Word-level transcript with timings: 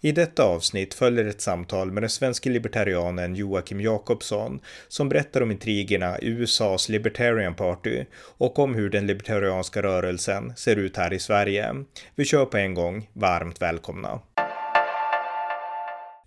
I 0.00 0.12
detta 0.12 0.44
avsnitt 0.44 0.94
följer 0.94 1.24
ett 1.24 1.40
samtal 1.40 1.90
med 1.92 2.02
den 2.02 2.10
svenska 2.10 2.50
libertarianen 2.50 3.34
Joakim 3.34 3.80
Jakobsson 3.80 4.60
som 4.88 5.08
berättar 5.08 5.40
om 5.40 5.50
intrigerna 5.50 6.18
i 6.18 6.28
USAs 6.28 6.88
Libertarian 6.88 7.54
Party 7.54 8.04
och 8.38 8.58
om 8.58 8.74
hur 8.74 8.90
den 8.90 9.06
libertarianska 9.06 9.82
rörelsen 9.82 10.56
ser 10.56 10.76
ut 10.76 10.96
här 10.96 11.12
i 11.12 11.18
Sverige. 11.18 11.74
Vi 12.14 12.24
kör 12.24 12.44
på 12.44 12.56
en 12.56 12.74
gång. 12.74 13.08
Varmt 13.12 13.62
välkomna! 13.62 14.20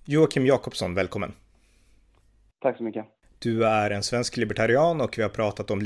Joakim 0.06 0.46
Jakobsson, 0.46 0.96
välkommen! 0.96 1.34
Tack 2.62 2.78
så 2.78 2.84
mycket! 2.84 3.13
Du 3.44 3.66
är 3.66 3.90
en 3.90 4.04
svensk 4.04 4.38
libertarian 4.38 5.02
och 5.02 5.18
vi 5.18 5.22
har 5.22 5.30
pratat 5.30 5.72
om 5.72 5.82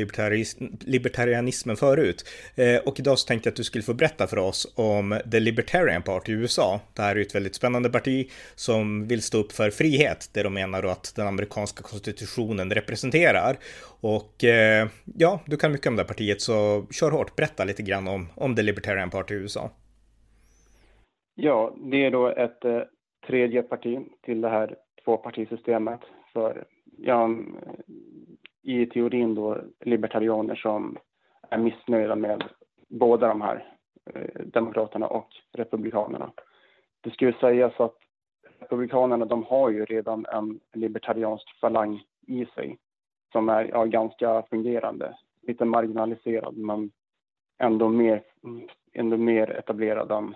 libertarianismen 0.82 1.76
förut. 1.76 2.26
Eh, 2.56 2.88
och 2.88 3.00
idag 3.00 3.20
så 3.20 3.28
tänkte 3.28 3.48
jag 3.48 3.52
att 3.52 3.58
du 3.58 3.64
skulle 3.64 3.84
få 3.84 3.94
berätta 3.94 4.28
för 4.28 4.38
oss 4.38 4.74
om 4.76 5.20
The 5.32 5.40
Libertarian 5.40 6.02
Party 6.02 6.32
i 6.32 6.36
USA. 6.36 6.80
Det 6.96 7.02
här 7.02 7.16
är 7.16 7.22
ett 7.22 7.36
väldigt 7.36 7.56
spännande 7.56 7.90
parti 7.90 8.32
som 8.56 9.08
vill 9.08 9.22
stå 9.22 9.38
upp 9.38 9.52
för 9.52 9.70
frihet, 9.70 10.30
det 10.34 10.44
de 10.44 10.54
menar 10.54 10.82
då 10.82 10.90
att 10.90 11.14
den 11.16 11.28
amerikanska 11.28 11.84
konstitutionen 11.84 12.72
representerar. 12.72 13.58
Och 14.02 14.44
eh, 14.44 14.88
ja, 15.18 15.40
du 15.46 15.58
kan 15.58 15.72
mycket 15.72 15.88
om 15.88 15.96
det 15.96 16.02
här 16.02 16.08
partiet, 16.08 16.42
så 16.42 16.86
kör 16.92 17.12
hårt, 17.12 17.36
berätta 17.36 17.64
lite 17.64 17.84
grann 17.84 18.08
om, 18.08 18.28
om 18.36 18.56
The 18.56 18.62
Libertarian 18.62 19.10
Party 19.10 19.34
i 19.34 19.38
USA. 19.38 19.70
Ja, 21.36 21.76
det 21.92 22.06
är 22.06 22.12
då 22.12 22.28
ett 22.28 22.66
eh, 22.66 22.82
tredje 23.28 23.64
parti 23.64 23.98
till 24.26 24.42
det 24.42 24.50
här 24.50 24.76
tvåpartisystemet 25.06 26.00
för 26.34 26.66
ja, 26.98 27.30
i 28.62 28.86
teorin 28.86 29.36
då 29.36 29.58
libertarianer 29.80 30.56
som 30.56 30.98
är 31.50 31.58
missnöjda 31.58 32.16
med 32.16 32.44
båda 32.88 33.28
de 33.28 33.42
här 33.42 33.74
eh, 34.14 34.42
demokraterna 34.46 35.08
och 35.08 35.28
republikanerna. 35.54 36.32
Det 37.02 37.12
skulle 37.12 37.34
sägas 37.34 37.80
att 37.80 37.96
republikanerna 38.60 39.26
de 39.26 39.44
har 39.44 39.70
ju 39.70 39.86
redan 39.86 40.26
en 40.26 40.60
libertariansk 40.74 41.60
falang 41.60 42.04
i 42.28 42.46
sig 42.46 42.78
som 43.32 43.50
är 43.50 43.64
ja, 43.64 43.86
ganska 43.86 44.44
fungerande, 44.50 45.18
lite 45.42 45.66
marginaliserad 45.66 46.58
men 46.58 46.92
ändå 47.58 47.90
mer, 47.90 48.24
ändå 48.94 49.18
mer 49.18 49.50
etablerad 49.52 50.12
än 50.12 50.36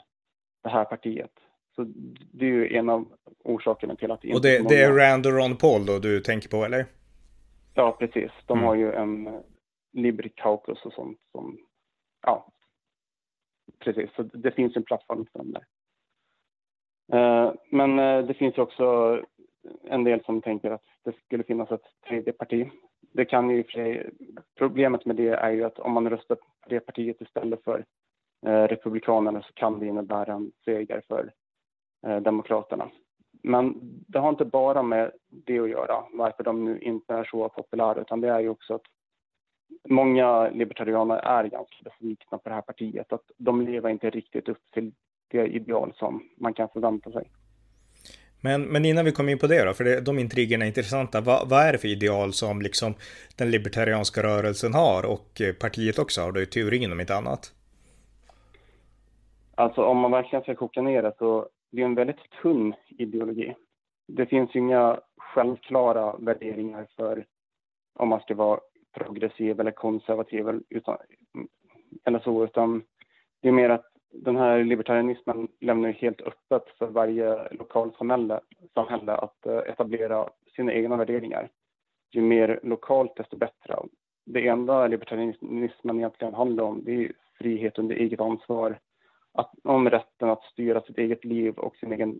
det 0.64 0.70
här 0.70 0.86
partiet. 0.86 1.32
Så 1.76 1.86
det 2.34 2.46
är 2.46 2.50
ju 2.50 2.76
en 2.76 2.90
av 2.90 3.08
orsakerna 3.44 3.96
till 3.96 4.12
att... 4.12 4.24
Och 4.24 4.42
det, 4.42 4.70
det 4.70 4.82
är 4.82 4.94
Rand 4.94 5.26
och 5.26 5.34
Ron 5.34 5.58
Paul 5.58 5.86
då 5.86 6.00
du 6.00 6.20
tänker 6.20 6.50
på, 6.50 6.66
eller? 6.66 6.86
Ja, 7.74 7.96
precis. 8.00 8.32
De 8.46 8.58
mm. 8.58 8.68
har 8.68 8.76
ju 8.76 8.94
en 8.94 9.44
Liberty 9.94 10.30
Caucus 10.30 10.86
och 10.86 10.94
sånt 10.94 11.20
som... 11.32 11.58
Ja, 12.22 12.48
precis. 13.80 14.10
Så 14.16 14.24
det 14.24 14.52
finns 14.52 14.76
en 14.76 14.84
plattform 14.84 15.26
för 15.32 15.40
dem 15.40 15.52
där. 15.52 15.66
Uh, 17.14 17.54
men 17.70 18.00
uh, 18.00 18.28
det 18.28 18.34
finns 18.34 18.58
också 18.58 19.20
en 19.84 20.04
del 20.04 20.24
som 20.24 20.42
tänker 20.42 20.72
att 20.72 20.86
det 21.04 21.14
skulle 21.26 21.44
finnas 21.44 21.72
ett 21.72 21.86
tredje 22.08 22.34
parti. 22.34 22.70
Det 23.14 23.26
kan 23.26 23.50
ju 23.50 23.64
Problemet 24.58 25.06
med 25.06 25.16
det 25.16 25.30
är 25.30 25.52
ju 25.52 25.64
att 25.64 25.80
om 25.80 25.92
man 25.92 26.10
röstar 26.10 26.36
på 26.36 26.70
det 26.70 26.80
partiet 26.80 27.22
istället 27.22 27.64
för 27.64 27.86
Republikanerna 28.44 29.42
så 29.42 29.54
kan 29.54 29.80
det 29.80 29.86
innebära 29.86 30.34
en 30.34 30.52
seger 30.66 31.02
för 31.08 31.24
Eh, 31.24 31.41
Demokraterna. 32.22 32.90
Men 33.44 33.74
det 34.08 34.20
har 34.20 34.30
inte 34.30 34.46
bara 34.46 34.84
med 34.84 35.12
det 35.30 35.60
att 35.60 35.70
göra, 35.70 36.04
varför 36.14 36.44
de 36.44 36.66
nu 36.66 36.80
inte 36.80 37.14
är 37.14 37.24
så 37.24 37.50
populära, 37.50 38.02
utan 38.02 38.22
det 38.22 38.30
är 38.30 38.40
ju 38.40 38.50
också 38.50 38.74
att 38.76 38.82
många 39.90 40.50
libertarianer 40.50 41.16
är 41.16 41.44
ganska 41.44 41.76
besvikna 41.84 42.38
på 42.38 42.50
det 42.50 42.56
här 42.56 42.62
partiet, 42.62 43.14
att 43.14 43.32
de 43.38 43.62
lever 43.62 43.90
inte 43.90 44.10
riktigt 44.10 44.50
upp 44.50 44.72
till 44.74 44.92
det 45.28 45.48
ideal 45.48 45.94
som 45.96 46.24
man 46.38 46.54
kan 46.54 46.70
förvänta 46.70 47.12
sig. 47.12 47.32
Men, 48.44 48.62
men 48.62 48.86
innan 48.86 49.06
vi 49.06 49.12
kommer 49.12 49.32
in 49.32 49.40
på 49.40 49.48
det 49.48 49.66
då, 49.66 49.74
för 49.74 49.84
det, 49.84 50.02
de 50.02 50.20
intrigerna 50.20 50.66
är 50.66 50.68
intressanta. 50.68 51.22
Vad, 51.22 51.50
vad 51.50 51.60
är 51.60 51.72
det 51.72 51.78
för 51.78 51.88
ideal 51.88 52.34
som 52.34 52.62
liksom 52.62 52.94
den 53.38 53.52
libertarianska 53.52 54.24
rörelsen 54.24 54.74
har 54.74 55.06
och 55.06 55.42
partiet 55.60 56.00
också 56.00 56.22
har 56.22 56.32
då 56.32 56.42
i 56.42 56.46
teorin 56.46 56.92
om 56.92 57.00
inte 57.00 57.16
annat? 57.16 57.54
Alltså 59.56 59.84
om 59.84 59.98
man 59.98 60.12
verkligen 60.12 60.44
ska 60.44 60.56
koka 60.56 60.82
ner 60.82 61.04
det 61.04 61.14
så 61.18 61.48
det 61.72 61.82
är 61.82 61.86
en 61.86 61.96
väldigt 61.96 62.30
tunn 62.42 62.74
ideologi. 62.90 63.56
Det 64.08 64.26
finns 64.26 64.56
inga 64.56 65.00
självklara 65.18 66.18
värderingar 66.18 66.88
för 66.96 67.26
om 67.94 68.08
man 68.10 68.20
ska 68.20 68.36
vara 68.36 68.60
progressiv 68.94 69.60
eller 69.60 69.72
konservativ 69.72 70.62
utan, 70.70 70.98
eller 72.06 72.20
så, 72.20 72.44
utan 72.44 72.84
det 73.42 73.48
är 73.48 73.52
mer 73.52 73.70
att 73.70 73.92
den 74.14 74.36
här 74.36 74.64
libertarianismen 74.64 75.48
lämnar 75.60 75.90
helt 75.90 76.22
öppet 76.22 76.78
för 76.78 76.88
varje 76.88 77.54
lokalsamhälle 77.54 78.40
samhälle 78.74 79.14
att 79.14 79.46
eh, 79.46 79.58
etablera 79.58 80.30
sina 80.56 80.74
egna 80.74 80.98
värderingar. 80.98 81.50
Ju 82.12 82.22
mer 82.22 82.60
lokalt, 82.64 83.16
desto 83.16 83.38
bättre. 83.38 83.76
Det 84.26 84.48
enda 84.48 84.88
libertarianismen 84.88 85.98
egentligen 85.98 86.34
handlar 86.34 86.64
om, 86.64 86.84
det 86.84 86.92
är 86.92 87.12
frihet 87.38 87.80
under 87.80 87.96
eget 87.96 88.22
ansvar, 88.22 88.80
att, 89.34 89.52
om 89.64 89.90
rätten 89.90 90.30
att 90.30 90.44
styra 90.44 90.82
sitt 90.82 90.98
eget 90.98 91.26
liv 91.26 91.54
och 91.54 91.76
sin 91.76 91.94
egen 91.94 92.20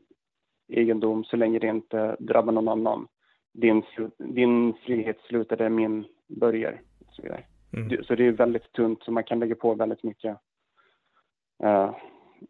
egendom 0.68 1.24
så 1.24 1.38
länge 1.38 1.60
det 1.60 1.68
inte 1.68 2.16
drabbar 2.20 2.52
någon 2.52 2.68
annan. 2.68 3.08
Din, 3.54 3.84
din 4.18 4.74
frihet 4.74 5.18
slutar 5.28 5.58
där 5.58 5.70
min 5.70 6.06
börjar. 6.28 6.82
Och 7.08 7.14
så, 7.14 7.22
vidare. 7.22 7.44
Mm. 7.74 8.04
så 8.04 8.16
det 8.16 8.28
är 8.28 8.32
väldigt 8.32 8.72
tunt, 8.72 9.04
så 9.04 9.12
man 9.12 9.24
kan 9.24 9.40
lägga 9.40 9.56
på 9.56 9.74
väldigt 9.74 10.04
mycket. 10.04 10.38
Uh, 11.64 11.96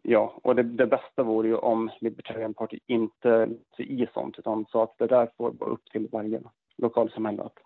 ja, 0.02 0.40
och 0.42 0.54
det, 0.54 0.62
det, 0.62 0.86
bästa 0.86 1.22
vore 1.22 1.48
ju 1.48 1.56
om 1.56 1.90
Libertarian 2.00 2.54
Party 2.54 2.78
inte 2.86 3.48
sig 3.76 4.02
i 4.02 4.08
sånt, 4.14 4.38
utan 4.38 4.66
så 4.68 4.82
att 4.82 4.98
det 4.98 5.06
där 5.06 5.28
får 5.36 5.52
vara 5.52 5.70
upp 5.70 5.84
till 5.92 6.08
varje 6.12 6.42
lokalsamhälle 6.76 7.42
att 7.42 7.58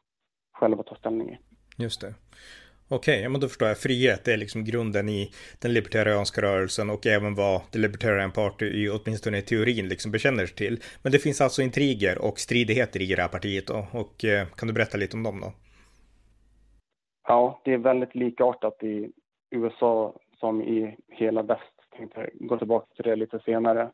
själva 0.52 0.82
ta 0.82 0.94
ställning 0.94 1.30
i. 1.30 1.38
Just 1.78 2.00
det. 2.00 2.14
Okej, 2.88 3.18
okay, 3.18 3.28
men 3.28 3.40
då 3.40 3.48
förstår 3.48 3.68
jag. 3.68 3.78
Frihet 3.78 4.28
är 4.28 4.36
liksom 4.36 4.64
grunden 4.64 5.08
i 5.08 5.30
den 5.62 5.72
libertarianska 5.72 6.42
rörelsen 6.42 6.90
och 6.90 7.06
även 7.06 7.34
vad 7.34 7.70
The 7.70 7.78
Libertarian 7.78 8.32
Party, 8.32 8.66
i, 8.66 8.90
åtminstone 8.90 9.38
i 9.38 9.42
teorin, 9.42 9.88
liksom 9.88 10.12
bekänner 10.12 10.46
sig 10.46 10.56
till. 10.56 10.78
Men 11.02 11.12
det 11.12 11.18
finns 11.18 11.40
alltså 11.40 11.62
intriger 11.62 12.18
och 12.18 12.38
stridigheter 12.38 13.02
i 13.02 13.14
det 13.14 13.22
här 13.22 13.28
partiet 13.28 13.66
då. 13.66 13.86
Och 13.92 14.24
eh, 14.24 14.46
kan 14.46 14.68
du 14.68 14.74
berätta 14.74 14.98
lite 14.98 15.16
om 15.16 15.22
dem 15.22 15.40
då? 15.40 15.52
Ja, 17.28 17.60
det 17.64 17.72
är 17.72 17.78
väldigt 17.78 18.14
likartat 18.14 18.82
i 18.82 19.10
USA 19.50 20.18
som 20.40 20.62
i 20.62 20.96
hela 21.08 21.42
väst. 21.42 21.62
Jag 21.90 21.98
tänkte 21.98 22.30
gå 22.34 22.58
tillbaka 22.58 22.86
till 22.94 23.04
det 23.04 23.16
lite 23.16 23.38
senare. 23.38 23.90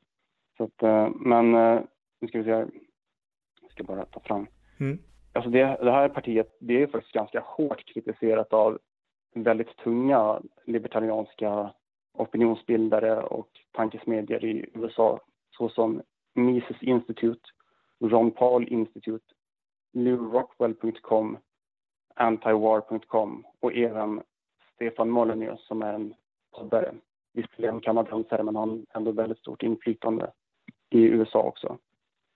Så 0.56 0.64
att, 0.64 0.82
eh, 0.82 1.08
men 1.14 1.54
eh, 1.54 1.80
nu 2.20 2.28
ska 2.28 2.38
vi 2.38 2.44
se. 2.44 2.50
Jag 2.50 3.70
ska 3.70 3.84
bara 3.84 4.04
ta 4.04 4.20
fram. 4.20 4.46
Mm. 4.80 4.98
Alltså 5.32 5.50
det, 5.50 5.76
det 5.80 5.90
här 5.90 6.08
partiet 6.08 6.56
det 6.60 6.82
är 6.82 6.86
faktiskt 6.86 7.14
ganska 7.14 7.40
hårt 7.40 7.84
kritiserat 7.86 8.52
av 8.52 8.78
väldigt 9.34 9.76
tunga 9.76 10.40
libertarianska 10.64 11.74
opinionsbildare 12.12 13.22
och 13.22 13.48
tankesmedjor 13.72 14.44
i 14.44 14.66
USA 14.74 15.20
såsom 15.50 16.02
Mises 16.34 16.82
Institute, 16.82 17.50
Ron 18.00 18.30
Paul 18.30 18.68
Institute, 18.68 19.24
LewRockwell.com, 19.92 21.38
Antiwar.com 22.14 23.46
och 23.60 23.72
även 23.72 24.22
Stefan 24.74 25.10
Molyneux 25.10 25.66
som 25.66 25.82
är 25.82 25.94
en 25.94 26.14
poddare. 26.50 26.94
Visserligen 27.32 27.80
kanadensare 27.80 28.42
men 28.42 28.56
har 28.56 28.80
ändå 28.94 29.12
väldigt 29.12 29.38
stort 29.38 29.62
inflytande 29.62 30.32
i 30.90 31.02
USA 31.02 31.42
också. 31.42 31.78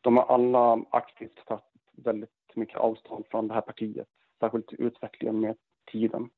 De 0.01 0.17
har 0.17 0.25
alla 0.25 0.85
aktivt 0.91 1.47
tagit 1.47 1.65
väldigt 1.93 2.36
mycket 2.57 2.79
avstånd 2.79 3.25
från 3.31 3.49
det 3.49 3.55
här 3.55 3.61
partiet, 3.61 4.09
särskilt 4.41 4.73
utvecklingen 4.73 5.41
med 5.41 5.57
tiden. 5.93 6.31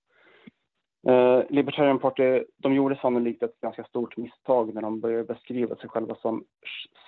Eh, 1.07 1.43
Libertarian 1.49 1.99
Party, 1.99 2.45
de 2.57 2.75
gjorde 2.75 2.97
sannolikt 2.97 3.43
ett 3.43 3.61
ganska 3.61 3.85
stort 3.85 4.17
misstag 4.17 4.75
när 4.75 4.83
de 4.83 5.01
började 5.01 5.25
beskriva 5.25 5.77
sig 5.77 5.89
själva 5.89 6.15
som 6.15 6.45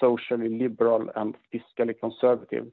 socially 0.01 0.49
liberal 0.49 1.11
and 1.15 1.37
fiscally 1.51 1.95
conservative. 1.95 2.67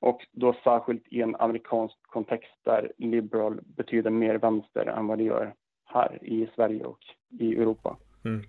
Och 0.00 0.26
då 0.32 0.54
särskilt 0.64 1.02
i 1.10 1.22
en 1.22 1.36
amerikansk 1.36 1.96
kontext 2.02 2.58
där 2.64 2.92
liberal 2.98 3.60
betyder 3.64 4.10
mer 4.10 4.34
vänster 4.34 4.86
än 4.86 5.06
vad 5.06 5.18
det 5.18 5.24
gör 5.24 5.54
här 5.84 6.24
i 6.24 6.48
Sverige 6.54 6.84
och 6.84 6.98
i 7.40 7.54
Europa. 7.54 7.96
Mm. 8.24 8.42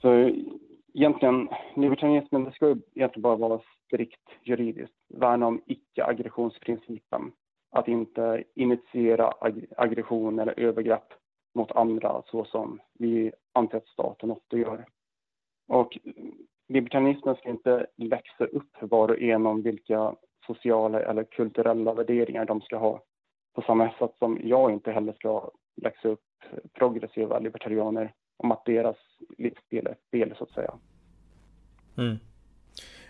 Så 0.00 0.30
egentligen, 0.94 1.48
libertarianismen 1.76 2.44
det 2.44 2.52
ska 2.52 2.68
ju 2.68 2.76
egentligen 2.94 3.22
bara 3.22 3.36
vara 3.36 3.60
strikt 3.86 4.28
juridiskt. 4.42 4.95
Värna 5.08 5.46
om 5.46 5.62
icke-aggressionsprincipen. 5.66 7.32
Att 7.70 7.88
inte 7.88 8.44
initiera 8.54 9.32
ag 9.40 9.64
aggression 9.76 10.38
eller 10.38 10.60
övergrepp 10.60 11.12
mot 11.54 11.72
andra 11.72 12.22
så 12.26 12.44
som 12.44 12.80
vi 12.98 13.32
anser 13.52 13.76
att 13.76 13.88
staten 13.88 14.30
ofta 14.30 14.56
gör. 14.56 14.86
Och 15.68 15.98
libertarianismen 16.68 17.36
ska 17.36 17.48
inte 17.48 17.86
växa 17.96 18.44
upp 18.44 18.76
var 18.80 19.08
och 19.08 19.20
en 19.20 19.46
om 19.46 19.62
vilka 19.62 20.14
sociala 20.46 21.00
eller 21.00 21.24
kulturella 21.24 21.94
värderingar 21.94 22.44
de 22.44 22.60
ska 22.60 22.76
ha. 22.76 23.02
På 23.54 23.62
samma 23.62 23.90
sätt 23.98 24.14
som 24.18 24.40
jag 24.42 24.72
inte 24.72 24.92
heller 24.92 25.12
ska 25.12 25.50
växa 25.82 26.08
upp 26.08 26.20
progressiva 26.72 27.38
libertarianer 27.38 28.12
om 28.36 28.52
att 28.52 28.64
deras 28.64 28.96
livsstil 29.38 29.86
är 29.86 29.96
fel 30.10 30.34
så 30.38 30.44
att 30.44 30.50
säga. 30.50 30.78
Mm. 31.98 32.16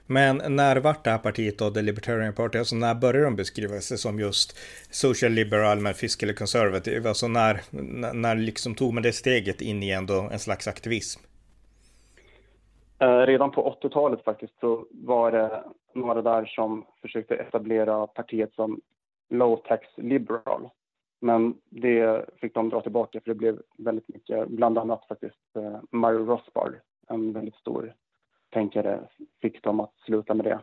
Men 0.07 0.43
när 0.57 0.77
vart 0.77 1.05
det 1.05 1.11
här 1.11 1.19
partiet 1.19 1.59
då, 1.59 1.71
The 1.71 1.83
Libertarian 1.83 2.35
Party, 2.35 2.59
alltså 2.59 2.77
när 2.77 2.95
började 2.95 3.25
de 3.25 3.37
beskriva 3.37 3.81
sig 3.81 3.99
som 3.99 4.19
just 4.19 4.59
social 4.91 5.33
liberal 5.33 5.81
men 5.81 5.95
fiscal 5.95 6.35
conservative? 6.35 7.09
Alltså 7.09 7.29
när, 7.29 7.61
när 8.15 8.37
liksom 8.37 8.75
tog 8.75 8.95
man 8.95 9.03
det 9.03 9.13
steget 9.13 9.61
in 9.61 9.83
i 9.83 9.91
ändå 9.91 10.29
en 10.33 10.39
slags 10.39 10.69
aktivism? 10.69 11.21
Eh, 12.99 13.19
redan 13.19 13.51
på 13.51 13.79
80-talet 13.83 14.25
faktiskt 14.25 14.61
så 14.61 14.87
var 14.91 15.33
det 15.33 15.65
några 15.95 16.23
där 16.23 16.47
som 16.47 16.87
försökte 17.03 17.35
etablera 17.35 18.07
partiet 18.07 18.55
som 18.55 18.81
low 19.31 19.57
tax 19.57 19.87
liberal. 19.97 20.69
Men 21.21 21.55
det 21.71 22.25
fick 22.41 22.55
de 22.55 22.69
dra 22.69 22.81
tillbaka 22.81 23.21
för 23.21 23.31
det 23.31 23.35
blev 23.35 23.63
väldigt 23.79 24.09
mycket, 24.09 24.49
bland 24.49 24.79
annat 24.79 25.05
faktiskt 25.09 25.57
eh, 25.57 25.79
Mario 25.91 26.27
Rothbard, 26.27 26.75
en 27.09 27.33
väldigt 27.33 27.55
stor 27.55 27.95
tänkare, 28.51 28.95
eh, 28.95 29.01
fick 29.41 29.63
dem 29.63 29.81
att 29.81 29.95
sluta 29.97 30.35
med 30.35 30.47
det. 30.47 30.61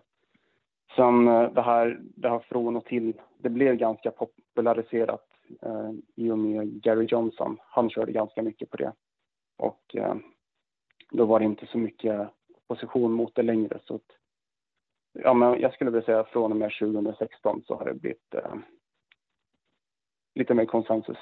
Sen 0.96 1.28
eh, 1.28 1.54
det 1.54 1.62
här, 1.62 2.00
det 2.02 2.30
här 2.30 2.40
från 2.40 2.76
och 2.76 2.86
till, 2.86 3.22
det 3.38 3.50
blev 3.50 3.76
ganska 3.76 4.12
populariserat 4.12 5.28
eh, 5.62 5.92
i 6.16 6.32
och 6.32 6.38
med 6.38 6.84
Gary 6.84 7.06
Johnson. 7.06 7.58
Han 7.62 7.90
körde 7.90 8.12
ganska 8.12 8.42
mycket 8.42 8.70
på 8.70 8.78
det. 8.78 8.94
Och 9.58 9.96
eh, 9.96 10.16
då 11.12 11.26
var 11.26 11.40
det 11.40 11.46
inte 11.46 11.66
så 11.66 11.78
mycket 11.78 12.30
opposition 12.68 13.12
mot 13.12 13.36
det 13.36 13.44
längre. 13.44 13.80
Så 13.84 13.96
att, 13.96 14.08
ja, 15.14 15.34
men 15.34 15.60
jag 15.60 15.74
skulle 15.74 15.92
vilja 15.92 16.06
säga 16.06 16.24
från 16.24 16.52
och 16.52 16.58
med 16.58 16.72
2016 16.80 17.64
så 17.66 17.76
har 17.76 17.86
det 17.86 17.94
blivit 17.94 18.34
eh, 18.34 18.56
lite 20.36 20.54
mer 20.54 20.66
konsensus 20.66 21.18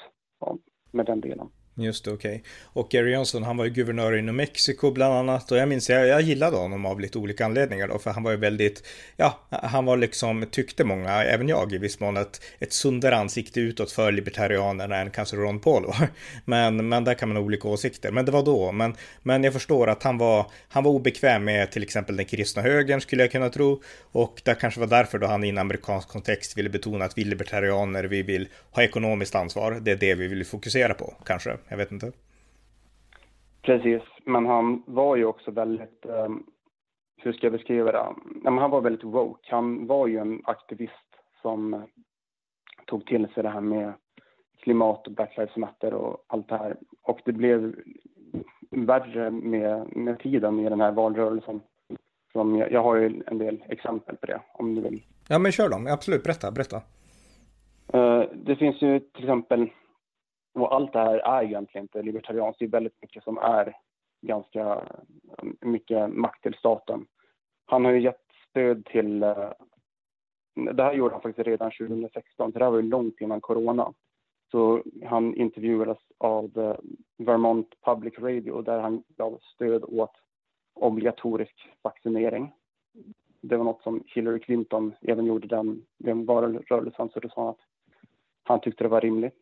med 0.92 1.06
den 1.06 1.22
delen. 1.22 1.50
Just 1.76 2.06
det, 2.06 2.12
okej. 2.12 2.32
Okay. 2.32 2.42
Och 2.64 2.90
Gary 2.90 3.14
Johnson, 3.14 3.44
han 3.44 3.58
var 3.58 3.66
ju 3.66 3.72
guvernör 3.72 4.16
i 4.16 4.22
New 4.22 4.36
Mexico 4.36 4.92
bland 4.92 5.14
annat. 5.14 5.52
Och 5.52 5.58
jag 5.58 5.70
minns, 5.70 5.90
jag, 5.90 6.08
jag 6.08 6.22
gillade 6.22 6.58
honom 6.58 6.86
av 6.86 7.00
lite 7.00 7.18
olika 7.18 7.46
anledningar 7.46 7.88
då. 7.88 8.00
För 8.00 8.12
han 8.12 8.24
var 8.24 8.32
ju 8.32 8.38
väldigt, 8.38 8.84
ja, 9.18 9.40
han 9.50 9.86
var 9.86 9.98
liksom, 9.98 10.46
tyckte 10.52 10.84
många, 10.84 11.24
även 11.24 11.50
jag 11.50 11.74
i 11.74 11.78
viss 11.78 12.00
mån, 12.00 12.18
ett, 12.18 12.42
ett 12.60 12.74
sundare 12.74 13.16
ansikte 13.16 13.60
utåt 13.60 13.92
för 13.92 14.12
libertarianerna 14.12 14.98
än 14.98 15.12
kanske 15.12 15.36
Ron 15.36 15.60
Paul 15.60 15.86
var. 15.86 16.08
Men, 16.46 16.90
men 16.90 17.04
där 17.04 17.14
kan 17.14 17.30
man 17.30 17.36
ha 17.36 17.44
olika 17.44 17.68
åsikter. 17.68 18.12
Men 18.12 18.26
det 18.26 18.32
var 18.32 18.44
då. 18.44 18.72
Men, 18.72 18.96
men 19.24 19.44
jag 19.44 19.54
förstår 19.54 19.90
att 19.90 20.04
han 20.04 20.18
var, 20.18 20.46
han 20.68 20.84
var 20.84 20.92
obekväm 20.92 21.44
med 21.44 21.72
till 21.72 21.84
exempel 21.84 22.18
den 22.18 22.26
kristna 22.26 22.62
högern 22.62 23.02
skulle 23.02 23.24
jag 23.24 23.32
kunna 23.32 23.50
tro. 23.50 23.82
Och 24.12 24.42
det 24.44 24.56
kanske 24.56 24.80
var 24.80 24.88
därför 24.88 25.20
då 25.20 25.28
han 25.28 25.44
i 25.44 25.50
en 25.50 25.58
amerikansk 25.58 26.08
kontext 26.08 26.58
ville 26.58 26.70
betona 26.70 27.06
att 27.06 27.18
vi 27.18 27.24
libertarianer, 27.24 28.04
vi 28.04 28.22
vill 28.22 28.48
ha 28.72 28.84
ekonomiskt 28.84 29.36
ansvar. 29.36 29.80
Det 29.82 29.92
är 29.92 29.96
det 29.96 30.16
vi 30.16 30.28
vill 30.28 30.46
fokusera 30.46 30.94
på, 30.94 31.14
kanske. 31.26 31.58
Jag 31.70 31.78
vet 31.78 31.92
inte. 31.92 32.12
Precis, 33.62 34.02
men 34.26 34.46
han 34.46 34.84
var 34.88 35.16
ju 35.16 35.26
också 35.26 35.52
väldigt, 35.52 36.06
um, 36.06 36.44
hur 37.18 37.34
ska 37.34 37.46
jag 37.46 37.54
beskriva 37.54 37.92
det? 37.92 38.16
Men 38.26 38.58
han 38.58 38.72
var 38.72 38.82
väldigt 38.82 39.04
woke. 39.04 39.48
Han 39.52 39.88
var 39.88 40.08
ju 40.08 40.18
en 40.18 40.42
aktivist 40.44 40.94
som 41.42 41.74
uh, 41.74 41.84
tog 42.86 43.06
till 43.06 43.28
sig 43.34 43.44
det 43.44 43.50
här 43.50 43.62
med 43.62 43.94
klimat 44.64 45.08
och 45.08 45.14
Black 45.14 45.38
Lives 45.38 45.56
Matter 45.56 45.94
och 45.94 46.26
allt 46.28 46.50
det 46.50 46.58
här. 46.58 46.78
Och 47.02 47.20
det 47.26 47.32
blev 47.32 47.76
värre 48.70 49.32
med, 49.32 49.96
med 49.96 50.20
tiden 50.20 50.60
i 50.60 50.70
den 50.70 50.82
här 50.82 50.92
valrörelsen. 50.92 51.62
Som 52.32 52.58
jag, 52.58 52.72
jag 52.72 52.84
har 52.84 52.96
ju 52.96 53.24
en 53.28 53.38
del 53.38 53.64
exempel 53.70 54.16
på 54.16 54.26
det, 54.26 54.42
om 54.54 54.76
du 54.76 54.82
vill. 54.82 55.04
Ja, 55.28 55.40
men 55.40 55.52
kör 55.52 55.70
dem. 55.70 55.88
Absolut, 55.88 56.24
berätta, 56.24 56.52
berätta. 56.52 56.78
Uh, 57.94 58.24
det 58.46 58.56
finns 58.56 58.82
ju 58.82 59.00
till 59.00 59.24
exempel 59.24 59.70
och 60.54 60.76
allt 60.76 60.94
det 60.94 61.00
här 61.00 61.18
är 61.18 61.44
egentligen 61.44 61.86
inte 61.86 62.02
libertarianskt. 62.02 62.60
Det 62.60 62.66
är 62.66 62.70
väldigt 62.70 63.02
mycket 63.02 63.24
som 63.24 63.38
är 63.38 63.78
ganska 64.22 64.62
eh, 65.38 65.50
mycket 65.62 66.10
makt 66.14 66.44
till 66.44 66.54
staten. 66.54 67.06
Han 67.66 67.86
har 67.86 67.92
ju 67.92 68.02
gett 68.02 68.26
stöd 68.50 68.86
till... 68.86 69.24
Eh, 69.24 69.52
det 70.74 70.84
här 70.84 70.94
gjorde 70.94 71.14
han 71.14 71.22
faktiskt 71.22 71.48
redan 71.48 71.72
2016, 71.72 72.52
så 72.52 72.60
det 72.60 72.66
här 72.66 72.72
var 72.72 72.82
ju 72.82 72.90
långt 72.90 73.22
innan 73.22 73.42
corona. 73.42 73.94
Så 74.52 74.84
han 75.06 75.36
intervjuades 75.36 75.98
av 76.18 76.58
eh, 76.58 76.78
Vermont 77.18 77.82
Public 77.86 78.20
Radio 78.20 78.62
där 78.62 78.80
han 78.80 79.04
gav 79.08 79.40
stöd 79.42 79.84
åt 79.84 80.16
obligatorisk 80.74 81.70
vaccinering. 81.82 82.54
Det 83.42 83.58
var 83.58 83.64
något 83.64 83.84
som 83.84 84.04
Hillary 84.08 84.40
Clinton 84.40 84.94
även 85.02 85.26
gjorde 85.26 85.48
den, 85.48 85.86
den 85.98 86.26
valrörelsen, 86.26 87.10
så 87.10 87.20
det 87.20 87.30
sa 87.30 87.42
han 87.42 87.50
att 87.50 87.60
han 88.44 88.62
tyckte 88.62 88.84
det 88.84 88.88
var 88.88 89.02
rimligt. 89.02 89.41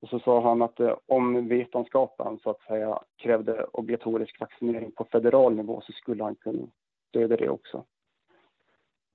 Och 0.00 0.08
så 0.08 0.18
sa 0.18 0.40
han 0.40 0.62
att 0.62 0.80
eh, 0.80 0.96
om 1.06 1.48
vetenskapen 1.48 2.38
så 2.42 2.50
att 2.50 2.62
säga 2.62 2.98
krävde 3.16 3.64
obligatorisk 3.64 4.40
vaccinering 4.40 4.92
på 4.92 5.04
federal 5.04 5.54
nivå 5.54 5.80
så 5.80 5.92
skulle 5.92 6.24
han 6.24 6.34
kunna 6.34 6.66
stödja 7.08 7.36
det 7.36 7.48
också. 7.48 7.84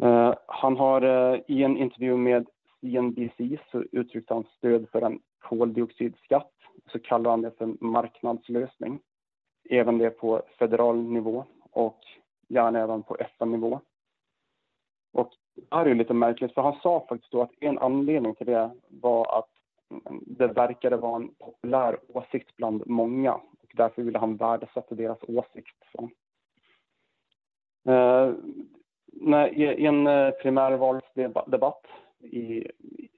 Eh, 0.03 0.33
han 0.47 0.77
har 0.77 1.01
eh, 1.01 1.39
i 1.47 1.63
en 1.63 1.77
intervju 1.77 2.17
med 2.17 2.47
CNBC 2.81 3.59
så 3.71 3.83
uttryckte 3.91 4.33
han 4.33 4.45
stöd 4.57 4.89
för 4.91 5.01
en 5.01 5.19
koldioxidskatt. 5.39 6.51
Så 6.91 6.99
kallar 6.99 7.31
han 7.31 7.41
det 7.41 7.51
för 7.51 7.65
en 7.65 7.77
marknadslösning. 7.81 8.99
Även 9.69 9.97
det 9.97 10.09
på 10.09 10.41
federal 10.59 10.97
nivå 10.97 11.45
och 11.71 11.99
gärna 12.47 12.79
även 12.79 13.03
på 13.03 13.15
FN-nivå. 13.15 13.79
Och 15.13 15.31
det 15.55 15.75
här 15.75 15.85
är 15.85 15.89
ju 15.89 15.95
lite 15.95 16.13
märkligt, 16.13 16.53
för 16.53 16.61
han 16.61 16.79
sa 16.83 17.05
faktiskt 17.09 17.31
då 17.31 17.41
att 17.41 17.51
en 17.59 17.79
anledning 17.79 18.35
till 18.35 18.45
det 18.45 18.71
var 18.89 19.39
att 19.39 19.49
det 20.21 20.47
verkade 20.47 20.97
vara 20.97 21.15
en 21.15 21.33
populär 21.35 21.99
åsikt 22.07 22.55
bland 22.55 22.87
många 22.87 23.33
och 23.33 23.71
därför 23.73 24.01
ville 24.01 24.19
han 24.19 24.37
värdesätta 24.37 24.95
deras 24.95 25.19
åsikt. 25.27 25.77
Så. 25.91 26.09
Eh, 27.91 28.33
när, 29.05 29.47
I 29.53 29.85
en 29.85 30.07
eh, 30.07 30.31
primärvalsdebatt 30.31 31.85
i 32.19 32.67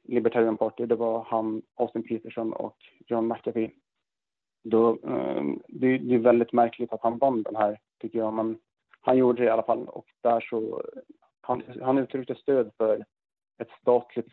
Libertarian 0.04 0.58
Party, 0.58 0.86
det 0.86 0.96
var 0.96 1.24
han, 1.24 1.62
Austin 1.75 2.04
Peterson 2.04 2.54
och 2.54 2.78
John 3.08 3.28
McAfee. 3.28 3.72
Då, 4.64 4.90
eh, 4.90 5.44
det, 5.68 5.97
det 5.97 6.16
är 6.16 6.19
väldigt 6.19 6.54
märkligt 6.54 6.94
att 6.94 7.02
han 7.02 7.18
vann 7.18 7.44
den 7.44 7.56
här, 7.56 7.80
tycker 8.02 8.19
jag, 8.19 8.33
men 8.33 8.59
han 9.02 9.18
gjorde 9.18 9.42
det 9.42 9.45
i 9.45 9.50
alla 9.50 9.64
fall 9.64 9.88
och 9.88 10.06
där 10.21 10.40
så 10.40 10.83
han, 11.42 11.64
han 11.81 11.97
uttryckte 11.97 12.36
stöd 12.36 12.71
för 12.78 13.06
ett 13.57 13.71
statligt 13.81 14.31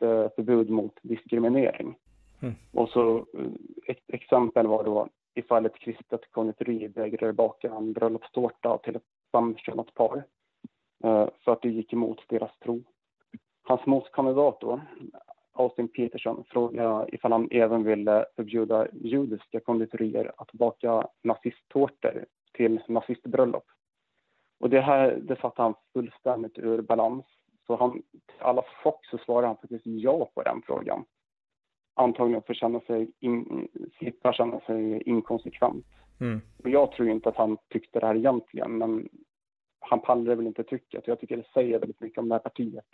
eh, 0.00 0.28
förbud 0.36 0.70
mot 0.70 0.98
diskriminering. 1.02 1.96
Mm. 2.42 2.54
Och 2.72 2.88
så 2.88 3.16
eh, 3.16 3.50
ett 3.86 4.02
exempel 4.08 4.66
var 4.66 4.84
då 4.84 5.08
ifall 5.34 5.66
ett 5.66 5.78
kristet 5.78 6.30
konditori 6.30 6.88
vägrade 6.88 7.32
baka 7.32 7.70
en 7.70 7.92
bröllopstårta 7.92 8.78
till 8.78 8.96
ett 8.96 9.02
samkönat 9.30 9.94
par 9.94 10.24
eh, 11.04 11.28
för 11.44 11.52
att 11.52 11.62
det 11.62 11.68
gick 11.68 11.92
emot 11.92 12.28
deras 12.28 12.58
tro. 12.58 12.82
Hans 13.62 13.86
motkandidat 13.86 14.60
då, 14.60 14.80
Austin 15.52 15.88
Peterson, 15.88 16.44
frågade 16.48 17.14
ifall 17.14 17.32
han 17.32 17.48
även 17.50 17.84
ville 17.84 18.26
förbjuda 18.36 18.88
judiska 18.92 19.60
konditorier 19.60 20.32
att 20.36 20.52
baka 20.52 21.08
nazisttårtor 21.22 22.24
till 22.52 22.80
nazistbröllop. 22.88 23.64
Och 24.60 24.70
det 24.70 24.80
här 24.80 25.18
det 25.22 25.40
satte 25.40 25.62
han 25.62 25.74
fullständigt 25.92 26.58
ur 26.58 26.82
balans 26.82 27.24
så 27.66 27.76
han, 27.76 28.02
alla 28.38 28.62
chock 28.82 29.06
så 29.06 29.18
svarade 29.18 29.46
han 29.46 29.56
faktiskt 29.56 29.86
ja 29.86 30.30
på 30.34 30.42
den 30.42 30.62
frågan. 30.66 31.04
Antagligen 31.94 32.42
för 32.42 32.52
att 32.52 32.58
känna 32.58 32.80
sig, 32.80 33.12
in, 33.20 33.68
slippa 33.98 34.32
känna 34.32 34.60
sig 34.60 35.02
inkonsekvent. 35.02 35.86
Mm. 36.20 36.40
Och 36.64 36.70
jag 36.70 36.92
tror 36.92 37.08
inte 37.08 37.28
att 37.28 37.36
han 37.36 37.58
tyckte 37.68 38.00
det 38.00 38.06
här 38.06 38.16
egentligen, 38.16 38.78
men 38.78 39.08
han 39.80 40.00
pallade 40.00 40.36
väl 40.36 40.46
inte 40.46 40.64
tycka. 40.64 41.00
Jag 41.04 41.20
tycker 41.20 41.36
det 41.36 41.46
säger 41.54 41.78
väldigt 41.78 42.00
mycket 42.00 42.18
om 42.18 42.28
det 42.28 42.34
här 42.34 42.40
partiet. 42.40 42.86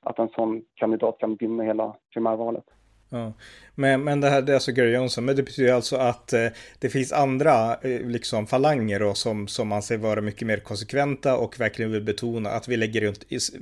Att 0.00 0.18
en 0.18 0.28
sån 0.28 0.64
kandidat 0.74 1.18
kan 1.18 1.36
vinna 1.36 1.62
hela 1.62 1.96
primärvalet. 2.12 2.64
Ja. 3.08 3.32
Men, 3.74 4.04
men 4.04 4.20
det 4.20 4.28
här 4.28 4.42
det 4.42 4.52
är 4.52 4.54
alltså 4.54 4.72
Gary 4.72 4.92
Johnson, 4.92 5.24
men 5.24 5.36
det 5.36 5.42
betyder 5.42 5.72
alltså 5.72 5.96
att 5.96 6.32
eh, 6.32 6.46
det 6.80 6.88
finns 6.88 7.12
andra 7.12 7.74
eh, 7.74 8.00
liksom 8.00 8.46
falanger 8.46 9.00
då, 9.00 9.14
som, 9.14 9.48
som 9.48 9.72
anser 9.72 9.98
vara 9.98 10.20
mycket 10.20 10.46
mer 10.46 10.56
konsekventa 10.56 11.36
och 11.36 11.60
verkligen 11.60 11.92
vill 11.92 12.02
betona 12.02 12.50
att 12.50 12.68
vi 12.68 12.76
lägger, 12.76 13.14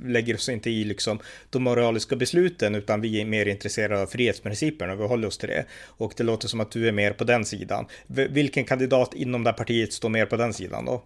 lägger 0.07 0.35
oss 0.35 0.49
inte 0.49 0.69
i 0.69 0.83
liksom, 0.83 1.19
de 1.49 1.63
moraliska 1.63 2.15
besluten 2.15 2.75
utan 2.75 3.01
vi 3.01 3.21
är 3.21 3.25
mer 3.25 3.45
intresserade 3.45 4.01
av 4.01 4.05
frihetsprinciperna 4.05 4.93
och 4.93 4.99
vi 4.99 5.07
håller 5.07 5.27
oss 5.27 5.37
till 5.37 5.49
det. 5.49 5.65
Och 5.97 6.13
det 6.17 6.23
låter 6.23 6.47
som 6.47 6.59
att 6.59 6.71
du 6.71 6.87
är 6.87 6.91
mer 6.91 7.11
på 7.11 7.23
den 7.23 7.45
sidan. 7.45 7.85
V 8.07 8.27
vilken 8.29 8.63
kandidat 8.63 9.13
inom 9.13 9.43
det 9.43 9.49
här 9.49 9.57
partiet 9.57 9.93
står 9.93 10.09
mer 10.09 10.25
på 10.25 10.35
den 10.35 10.53
sidan 10.53 10.85
då? 10.85 11.03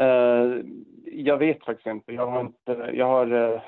Uh, 0.00 0.60
jag 1.04 1.38
vet 1.38 1.64
faktiskt 1.64 1.86
inte. 1.86 2.12
Jag 2.12 2.26
har, 2.26 2.40
inte, 2.40 2.90
jag 2.92 3.06
har 3.06 3.32
uh 3.32 3.60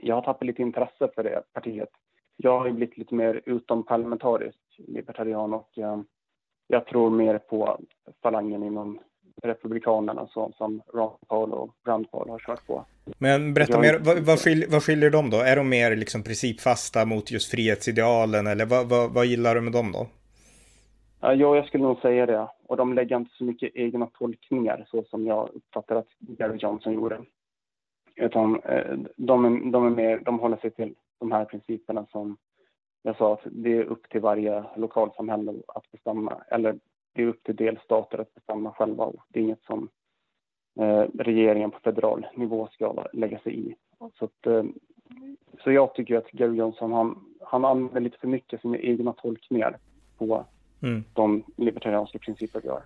jag 0.00 0.14
har 0.14 0.22
tappat 0.22 0.46
lite 0.46 0.62
intresse 0.62 1.08
för 1.14 1.22
det 1.22 1.42
partiet. 1.52 1.88
Jag 2.36 2.58
har 2.58 2.70
blivit 2.70 2.98
lite 2.98 3.14
mer 3.14 3.40
utomparlamentarisk 3.46 4.58
libertarian 4.76 5.54
och 5.54 5.78
eh, 5.78 6.00
jag 6.68 6.86
tror 6.86 7.10
mer 7.10 7.38
på 7.38 7.78
falangen 8.22 8.62
inom 8.62 8.98
republikanerna 9.42 10.26
som, 10.26 10.52
som 10.52 10.82
Ron 10.94 11.10
Paul 11.28 11.52
och 11.52 11.74
Rand 11.86 12.10
Paul 12.10 12.30
har 12.30 12.38
kört 12.38 12.66
på. 12.66 12.84
Men 13.18 13.54
berätta 13.54 13.80
mer, 13.80 13.98
vad, 14.00 14.18
vad, 14.18 14.38
skiljer, 14.38 14.68
vad 14.70 14.82
skiljer 14.82 15.10
de 15.10 15.30
då? 15.30 15.36
Är 15.36 15.56
de 15.56 15.68
mer 15.68 15.96
liksom 15.96 16.22
principfasta 16.22 17.04
mot 17.04 17.30
just 17.30 17.50
frihetsidealen 17.50 18.46
eller 18.46 18.66
vad, 18.66 18.88
vad, 18.88 19.12
vad 19.12 19.26
gillar 19.26 19.54
du 19.54 19.60
med 19.60 19.72
dem 19.72 19.92
då? 19.92 20.06
Ja, 21.20 21.34
jag 21.34 21.66
skulle 21.66 21.84
nog 21.84 22.00
säga 22.00 22.26
det. 22.26 22.48
Och 22.66 22.76
de 22.76 22.94
lägger 22.94 23.16
inte 23.16 23.34
så 23.34 23.44
mycket 23.44 23.70
egna 23.74 24.06
tolkningar 24.06 24.86
så 24.90 25.04
som 25.04 25.26
jag 25.26 25.48
uppfattar 25.54 25.96
att 25.96 26.08
Gary 26.18 26.58
Johnson 26.58 26.92
gjorde. 26.92 27.20
Utan 28.16 28.60
eh, 28.60 28.98
de, 29.16 29.44
är, 29.44 29.70
de, 29.70 29.86
är 29.86 29.90
mer, 29.90 30.18
de 30.24 30.38
håller 30.38 30.56
sig 30.56 30.70
till 30.70 30.94
de 31.18 31.32
här 31.32 31.44
principerna 31.44 32.06
som 32.10 32.36
jag 33.02 33.16
sa, 33.16 33.32
att 33.32 33.40
det 33.44 33.72
är 33.72 33.84
upp 33.84 34.08
till 34.08 34.20
varje 34.20 34.64
lokalsamhälle 34.76 35.54
att 35.66 35.90
bestämma, 35.92 36.42
eller 36.50 36.78
det 37.12 37.22
är 37.22 37.26
upp 37.26 37.42
till 37.42 37.56
delstater 37.56 38.18
att 38.18 38.34
bestämma 38.34 38.72
själva. 38.72 39.12
Det 39.28 39.38
är 39.38 39.42
inget 39.42 39.62
som 39.62 39.88
eh, 40.80 41.04
regeringen 41.18 41.70
på 41.70 41.78
federal 41.84 42.26
nivå 42.34 42.68
ska 42.72 43.06
lägga 43.12 43.38
sig 43.38 43.58
i. 43.58 43.74
Så, 44.18 44.24
att, 44.24 44.46
eh, 44.46 44.64
så 45.64 45.72
jag 45.72 45.94
tycker 45.94 46.16
att 46.16 46.30
Gary 46.30 46.56
Johnson, 46.56 46.92
han, 46.92 47.24
han 47.40 47.64
använder 47.64 48.00
lite 48.00 48.18
för 48.18 48.28
mycket 48.28 48.60
sina 48.60 48.78
egna 48.78 49.12
tolkningar 49.12 49.78
på 50.18 50.44
mm. 50.82 51.04
de 51.12 51.44
libertarianska 51.56 52.18
principer 52.18 52.60
vi 52.60 52.68
har. 52.68 52.82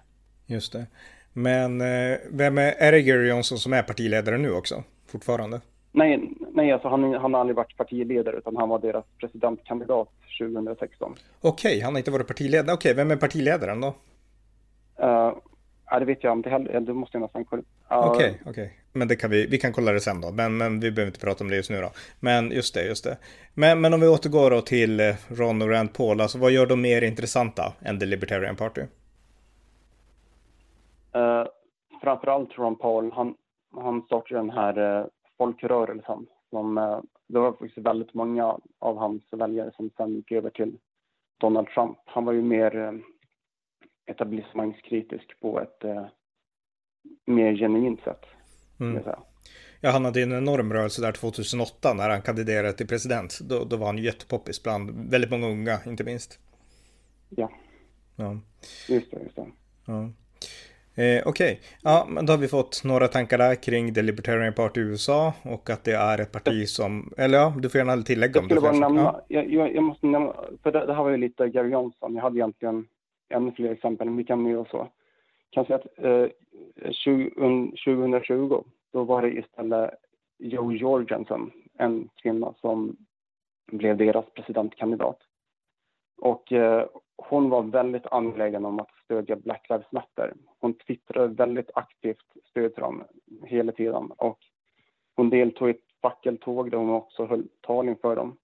Just 0.47 0.73
det. 0.73 0.87
Men 1.33 1.81
eh, 1.81 2.19
vem 2.31 2.59
är, 2.59 2.73
är 2.79 2.93
det 2.93 3.03
Gary 3.03 3.29
Johnson 3.29 3.59
som 3.59 3.73
är 3.73 3.83
partiledare 3.83 4.39
nu 4.39 4.53
också? 4.53 4.85
Fortfarande? 5.09 5.61
Nej, 5.93 6.31
nej 6.53 6.73
alltså 6.73 6.89
han, 6.89 7.15
han 7.15 7.35
har 7.35 7.41
aldrig 7.41 7.57
varit 7.57 7.77
partiledare 7.77 8.37
utan 8.37 8.57
han 8.57 8.69
var 8.69 8.79
deras 8.79 9.05
presidentkandidat 9.21 10.09
2016. 10.41 11.15
Okej, 11.41 11.51
okay, 11.51 11.81
han 11.81 11.95
har 11.95 11.99
inte 11.99 12.11
varit 12.11 12.27
partiledare. 12.27 12.75
Okej, 12.75 12.93
okay, 12.93 13.05
vem 13.05 13.11
är 13.11 13.17
partiledaren 13.17 13.81
då? 13.81 13.89
Uh, 15.03 15.33
ja, 15.91 15.99
det 15.99 16.05
vet 16.05 16.25
jag 16.25 16.33
inte 16.33 16.51
heller. 16.51 16.81
Det 16.81 16.95
måste 16.95 17.17
jag 17.17 17.23
nästan 17.23 17.45
kolla. 17.45 17.63
Okej, 17.89 17.99
uh, 17.99 18.11
okej. 18.11 18.39
Okay, 18.41 18.51
okay. 18.51 18.69
Men 18.93 19.09
det 19.09 19.17
kan 19.17 19.31
vi, 19.31 19.47
vi 19.47 19.59
kan 19.59 19.73
kolla 19.73 19.93
det 19.93 20.01
sen 20.01 20.21
då. 20.21 20.31
Men, 20.31 20.57
men 20.57 20.81
vi 20.81 20.91
behöver 20.91 21.11
inte 21.11 21.21
prata 21.21 21.45
om 21.45 21.51
det 21.51 21.57
just 21.57 21.71
nu 21.71 21.81
då. 21.81 21.91
Men 22.21 22.51
just 22.51 22.75
det, 22.75 22.85
just 22.85 23.05
det. 23.05 23.19
Men, 23.55 23.81
men 23.81 23.95
om 23.95 24.01
vi 24.01 24.09
återgår 24.09 24.51
då 24.51 24.61
till 24.61 25.01
eh, 25.01 25.15
Ron 25.29 25.63
och 25.63 25.71
Rand 25.71 25.93
Paul. 25.93 26.21
Alltså 26.21 26.39
vad 26.39 26.51
gör 26.51 26.67
de 26.67 26.81
mer 26.81 27.03
intressanta 27.03 27.73
än 27.81 27.99
The 27.99 28.07
Libertarian 28.07 28.57
Party? 28.57 28.81
Uh, 28.81 28.87
framförallt 32.03 32.59
Ron 32.59 32.79
Paul. 32.79 33.13
Han, 33.13 33.35
han 33.75 34.03
startade 34.03 34.41
den 34.41 34.51
här 34.51 35.01
uh, 35.01 35.07
folkrörelsen. 35.39 36.27
Som, 36.51 36.79
uh, 36.79 37.01
det 37.27 37.39
var 37.39 37.53
faktiskt 37.53 37.87
väldigt 37.87 38.15
många 38.15 38.59
av 38.79 38.97
hans 38.97 39.23
väljare 39.31 39.71
som 39.77 39.91
sen 39.97 40.15
gick 40.15 40.33
över 40.33 40.51
till 40.51 40.79
Donald 41.41 41.67
Trump. 41.67 41.99
Han 42.05 42.25
var 42.25 42.33
ju 42.33 42.43
mer 42.43 43.03
etablissemangskritisk 44.09 45.41
på 45.41 45.61
ett 45.61 45.85
eh, 45.85 46.07
mer 47.27 47.57
genuint 47.57 48.01
sätt. 48.01 48.25
Mm. 48.81 49.03
Ja, 49.81 49.91
han 49.91 50.05
hade 50.05 50.23
en 50.23 50.33
enorm 50.33 50.73
rörelse 50.73 51.03
där 51.03 51.13
2008 51.13 51.95
när 51.95 52.11
han 52.11 52.23
kandiderade 52.23 52.73
till 52.73 52.87
president. 52.87 53.39
Då, 53.41 53.65
då 53.65 53.77
var 53.77 53.87
han 53.87 53.99
ju 53.99 54.05
jättepoppis 54.05 54.63
bland 54.63 55.11
väldigt 55.11 55.31
många 55.31 55.47
unga, 55.47 55.79
inte 55.87 56.05
minst. 56.05 56.39
Ja. 57.29 57.51
Ja. 58.17 58.39
Just 58.89 59.11
det, 59.11 59.23
just 59.23 59.37
det. 59.37 59.47
Ja. 59.87 60.11
Eh, 60.99 61.23
Okej, 61.27 61.53
okay. 61.53 61.57
ja, 61.83 62.07
men 62.09 62.27
då 62.27 62.33
har 62.33 62.39
vi 62.39 62.49
fått 62.49 62.85
några 62.85 63.09
tankar 63.09 63.39
där 63.39 63.55
kring 63.55 63.95
The 63.95 64.03
Libertarian 64.03 64.55
Party 64.55 64.81
i 64.81 64.85
USA 64.85 65.33
och 65.43 65.71
att 65.71 65.85
det 65.85 65.93
är 65.93 66.19
ett 66.21 66.33
parti 66.33 66.69
som, 66.69 67.13
eller 67.17 67.39
ja, 67.39 67.55
du 67.59 67.69
får 67.69 67.79
gärna 67.79 68.03
tillägga 68.03 68.41
om 68.41 68.49
du 68.49 68.61
bara 68.61 68.73
nämna, 68.73 69.03
ja. 69.03 69.25
jag, 69.29 69.53
jag, 69.53 69.75
jag, 69.75 69.83
måste 69.83 70.07
nämna, 70.07 70.35
för 70.63 70.73
det, 70.73 70.87
det 70.87 70.95
här 70.95 71.03
var 71.03 71.11
ju 71.11 71.17
lite 71.17 71.49
Gary 71.49 71.71
Johnson, 71.71 72.15
jag 72.15 72.23
hade 72.23 72.37
egentligen 72.37 72.87
ännu 73.29 73.53
fler 73.53 73.73
exempel, 73.73 74.07
men 74.07 74.17
vi 74.17 74.25
kan 74.25 74.57
och 74.57 74.69
så. 74.69 74.89
Jag 75.51 75.51
kan 75.51 75.65
säga 75.65 75.77
att 75.77 76.05
eh, 76.05 76.93
20, 76.93 77.31
2020 77.85 78.65
då 78.93 79.05
var 79.05 79.23
det 79.23 79.39
istället 79.39 79.91
Joe 80.39 80.73
Jorgensen, 80.73 81.51
en 81.79 82.09
kvinna 82.23 82.55
som 82.61 82.97
blev 83.73 83.97
deras 83.97 84.25
presidentkandidat. 84.35 85.19
Och 86.21 86.53
eh, 86.53 86.87
hon 87.19 87.51
var 87.51 87.63
väldigt 87.63 88.07
angelägen 88.07 88.65
om 88.65 88.81
att 88.81 88.91
stödja 89.05 89.37
Black 89.37 89.67
Lives 89.69 89.93
Matter. 89.93 90.35
Hon 90.61 90.75
twittrade 90.75 91.35
väldigt 91.35 91.71
aktivt 91.75 92.27
stöd 92.51 92.75
till 92.75 92.83
dem 92.83 93.05
hela 93.45 93.73
tiden 93.73 94.11
och 94.11 94.39
hon 95.17 95.31
deltog 95.31 95.69
i 95.69 95.71
ett 95.71 96.01
fackeltåg 96.03 96.71
där 96.71 96.79
hon 96.79 96.91
också 96.91 97.27
höll 97.27 97.49
tal 97.61 97.89
inför 97.89 98.17
dem. 98.17 98.37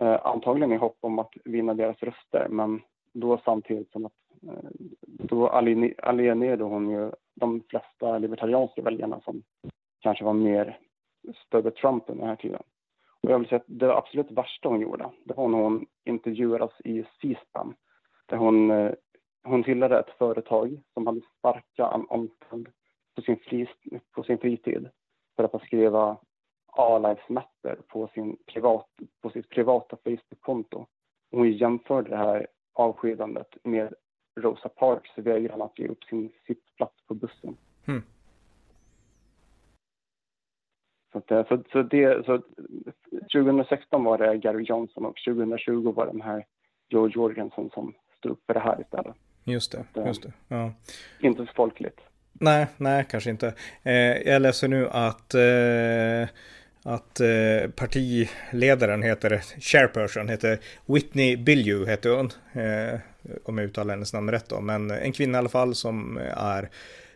Eh, 0.00 0.26
antagligen 0.26 0.72
i 0.72 0.76
hopp 0.76 0.96
om 1.00 1.18
att 1.18 1.32
vinna 1.44 1.74
deras 1.74 2.02
röster, 2.02 2.46
men 2.50 2.80
då 3.12 3.40
samtidigt 3.44 3.92
som 3.92 4.06
att 4.06 4.12
eh, 4.42 4.70
då 5.06 5.48
alienerade 5.48 6.64
hon 6.64 6.90
ju 6.90 7.12
de 7.34 7.62
flesta 7.68 8.18
libertarianska 8.18 8.82
väljarna 8.82 9.20
som 9.20 9.42
kanske 10.00 10.24
var 10.24 10.32
mer 10.32 10.78
stödde 11.46 11.70
Trump 11.70 12.04
under 12.06 12.20
den 12.20 12.28
här 12.28 12.36
tiden. 12.36 12.62
Och 13.22 13.30
jag 13.30 13.38
vill 13.38 13.48
säga 13.48 13.58
att 13.58 13.64
det 13.66 13.96
absolut 13.96 14.30
värsta 14.30 14.68
hon 14.68 14.80
gjorde, 14.80 15.10
det 15.24 15.34
var 15.34 15.48
när 15.48 15.58
hon 15.58 15.86
intervjuades 16.04 16.80
i 16.84 17.04
C-SPAN. 17.20 17.74
Där 18.32 18.38
hon, 18.38 18.70
eh, 18.70 18.92
hon 19.42 19.64
tillhörde 19.64 19.98
ett 19.98 20.18
företag 20.18 20.80
som 20.94 21.06
hade 21.06 21.20
starka 21.38 21.86
anställd 21.86 22.68
på 23.14 23.22
sin, 23.22 23.66
på 24.14 24.22
sin 24.22 24.38
fritid 24.38 24.88
för 25.36 25.44
att 25.44 25.62
skriva 25.62 26.18
All 26.66 27.02
Lives 27.02 27.28
Matter 27.28 27.76
på, 27.88 28.08
sin 28.14 28.36
privat, 28.46 28.88
på 29.20 29.30
sitt 29.30 29.48
privata 29.48 29.96
Facebook-konto. 30.04 30.86
Hon 31.30 31.52
jämförde 31.52 32.10
det 32.10 32.16
här 32.16 32.46
avskedandet 32.72 33.56
med 33.62 33.94
Rosa 34.40 34.68
Parks 34.68 35.18
vägran 35.18 35.62
att 35.62 35.78
ge 35.78 35.88
upp 35.88 36.04
sin 36.04 36.32
sittplats 36.46 37.06
på 37.06 37.14
bussen. 37.14 37.56
Mm. 37.86 38.02
Så, 41.12 41.18
att, 41.18 41.30
eh, 41.30 41.46
så, 41.48 41.62
så, 41.72 41.82
det, 41.82 42.26
så 42.26 42.42
2016 43.32 44.04
var 44.04 44.18
det 44.18 44.36
Gary 44.36 44.62
Johnson 44.62 45.06
och 45.06 45.16
2020 45.26 45.92
var 45.92 46.06
det 46.06 46.12
den 46.12 46.20
här 46.22 46.46
Joe 46.88 47.08
Jorgensen 47.08 47.70
som 47.70 47.94
stod 48.22 48.32
upp 48.32 48.42
för 48.46 48.54
det 48.54 48.60
här 48.60 48.80
istället. 48.80 49.16
Just 49.44 49.72
det, 49.72 49.84
eh, 50.00 50.06
just 50.06 50.22
det. 50.22 50.32
Ja. 50.48 50.72
Inte 51.20 51.46
så 51.46 51.52
folkligt. 51.54 52.00
Nej, 52.32 52.66
nej, 52.76 53.04
kanske 53.10 53.30
inte. 53.30 53.54
Eh, 53.82 53.92
jag 53.92 54.42
läser 54.42 54.68
nu 54.68 54.88
att 54.88 55.34
eh, 55.34 56.28
att 56.84 57.20
eh, 57.20 57.70
partiledaren 57.76 59.02
heter, 59.02 59.42
chairperson 59.60 60.28
heter 60.28 60.58
Whitney 60.86 61.36
Bilju 61.36 61.86
heter 61.86 62.10
hon. 62.10 62.30
Eh, 62.52 63.00
om 63.44 63.58
jag 63.58 63.64
uttalar 63.64 63.94
hennes 63.94 64.12
namn 64.12 64.30
rätt 64.30 64.48
då. 64.48 64.60
Men 64.60 64.90
en 64.90 65.12
kvinna 65.12 65.38
i 65.38 65.40
alla 65.40 65.48
fall 65.48 65.74
som 65.74 66.18
är 66.36 66.68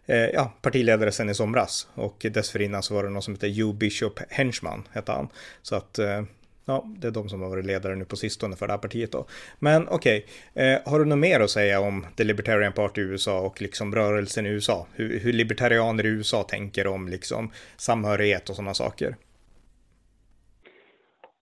eh, 0.07 0.17
ja, 0.17 0.53
partiledare 0.63 1.13
sen 1.13 1.31
i 1.31 1.35
somras. 1.35 1.89
Och 1.95 2.27
dessförinnan 2.31 2.83
så 2.83 2.95
var 2.95 3.05
det 3.05 3.11
någon 3.11 3.23
som 3.23 3.35
heter 3.35 3.49
Hugh 3.49 3.75
Bishop 3.75 4.21
Henchman 4.29 4.89
hette 4.93 5.13
han. 5.13 5.29
Så 5.63 5.77
att 5.77 5.99
eh, 5.99 6.23
ja, 6.67 6.85
det 6.99 7.07
är 7.07 7.13
de 7.13 7.29
som 7.29 7.43
har 7.43 7.49
varit 7.49 7.67
ledare 7.67 7.97
nu 7.97 8.05
på 8.05 8.17
sistone 8.17 8.57
för 8.57 8.67
det 8.67 8.73
här 8.73 8.79
partiet 8.79 9.13
då. 9.13 9.25
Men 9.59 9.89
okej, 9.89 10.25
okay, 10.55 10.65
eh, 10.65 10.81
har 10.87 10.99
du 10.99 11.05
något 11.05 11.19
mer 11.19 11.41
att 11.41 11.51
säga 11.51 11.81
om 11.81 12.07
The 12.17 12.25
Libertarian 12.25 12.73
Party 12.73 13.01
i 13.01 13.05
USA 13.05 13.41
och 13.41 13.63
liksom 13.63 13.95
rörelsen 13.95 14.47
i 14.47 14.49
USA? 14.49 14.87
Hur, 14.95 15.21
hur 15.21 15.33
libertarianer 15.33 16.07
i 16.07 16.09
USA 16.09 16.43
tänker 16.43 16.87
om 16.87 17.09
liksom 17.09 17.51
samhörighet 17.77 18.51
och 18.51 18.57
sådana 18.57 18.75
saker? 18.75 19.17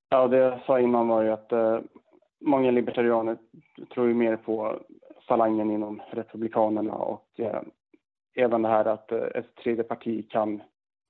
Ja, 0.09 0.29
det 0.29 0.37
jag 0.37 0.61
sa 0.67 0.81
innan 0.81 1.09
var 1.09 1.23
ju 1.23 1.31
att 1.31 1.53
eh, 1.53 1.79
många 2.41 2.71
libertarianer 2.71 3.37
tror 3.95 4.09
ju 4.09 4.15
mer 4.15 4.37
på 4.37 4.81
falangen 5.29 5.71
inom 5.71 6.03
Republikanerna 6.11 6.95
och 6.95 7.29
eh, 7.37 7.63
även 8.35 8.63
det 8.63 8.69
här 8.69 8.85
att 8.85 9.13
eh, 9.13 9.19
ett 9.35 9.55
tredje 9.63 9.85
parti 9.85 10.31
kan, 10.31 10.63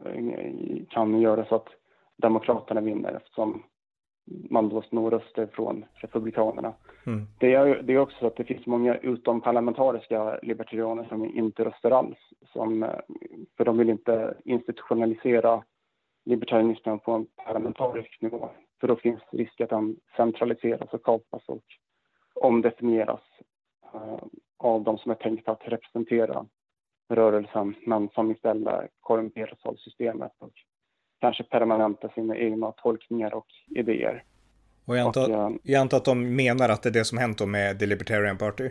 eh, 0.04 0.86
kan 0.90 1.20
göra 1.20 1.44
så 1.44 1.54
att 1.54 1.68
Demokraterna 2.16 2.80
vinner 2.80 3.12
eftersom 3.12 3.62
man 4.26 4.68
då 4.68 4.82
snor 4.82 5.10
röster 5.10 5.46
från 5.46 5.84
Republikanerna. 5.94 6.72
Mm. 7.06 7.26
Det, 7.38 7.54
är, 7.54 7.82
det 7.82 7.92
är 7.92 7.98
också 7.98 8.16
så 8.18 8.26
att 8.26 8.36
det 8.36 8.44
finns 8.44 8.66
många 8.66 8.96
utomparlamentariska 8.96 10.38
libertarianer 10.42 11.04
som 11.04 11.24
inte 11.24 11.64
röstar 11.64 11.90
alls. 11.90 12.18
Som, 12.52 12.82
eh, 12.82 12.90
för 13.56 13.64
de 13.64 13.78
vill 13.78 13.90
inte 13.90 14.34
institutionalisera 14.44 15.64
libertarianismen 16.24 16.98
på 16.98 17.12
en 17.12 17.26
parlamentarisk 17.46 18.22
nivå. 18.22 18.48
För 18.80 18.88
då 18.88 18.96
finns 18.96 19.20
risk 19.32 19.60
att 19.60 19.70
den 19.70 19.96
centraliseras 20.16 20.92
och 20.92 21.02
kapas 21.02 21.48
och 21.48 21.64
omdefinieras 22.34 23.20
uh, 23.94 24.24
av 24.58 24.82
de 24.82 24.98
som 24.98 25.10
är 25.10 25.14
tänkta 25.14 25.52
att 25.52 25.68
representera 25.68 26.46
rörelsen 27.08 27.74
men 27.86 28.08
som 28.08 28.30
istället 28.30 28.90
korrumperas 29.00 29.58
av 29.62 29.74
systemet 29.74 30.32
och 30.38 30.52
kanske 31.24 31.44
permanentar 31.44 32.12
sina 32.14 32.36
egna 32.36 32.72
tolkningar 32.72 33.34
och 33.34 33.46
idéer. 33.68 34.22
Och 34.84 34.96
jag 34.96 35.06
antar, 35.06 35.30
och, 35.30 35.50
uh, 35.50 35.56
jag 35.62 35.80
antar 35.80 35.96
att 35.96 36.04
de 36.04 36.36
menar 36.36 36.68
att 36.68 36.82
det 36.82 36.88
är 36.88 36.92
det 36.92 37.04
som 37.04 37.18
hänt 37.18 37.48
med 37.48 37.78
The 37.78 37.86
Libertarian 37.86 38.38
Party? 38.38 38.70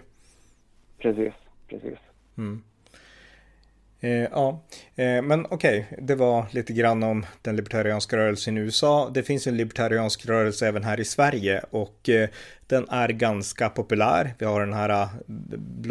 Precis, 0.97 1.33
precis. 1.67 1.99
Mm. 2.37 2.63
Eh, 3.99 4.27
ja, 4.31 4.63
eh, 4.95 5.21
men 5.21 5.45
okej, 5.49 5.87
okay. 5.89 6.05
det 6.05 6.15
var 6.15 6.45
lite 6.51 6.73
grann 6.73 7.03
om 7.03 7.25
den 7.41 7.55
libertarianska 7.55 8.17
rörelsen 8.17 8.57
i 8.57 8.61
USA. 8.61 9.11
Det 9.13 9.23
finns 9.23 9.47
en 9.47 9.57
libertariansk 9.57 10.25
rörelse 10.25 10.67
även 10.67 10.83
här 10.83 10.99
i 10.99 11.05
Sverige 11.05 11.61
och 11.69 12.09
eh, 12.09 12.29
den 12.73 12.89
är 12.89 13.09
ganska 13.09 13.69
populär. 13.69 14.33
Vi 14.39 14.45
har 14.45 14.59
den 14.59 14.73
här 14.73 14.89
äh, 14.89 15.09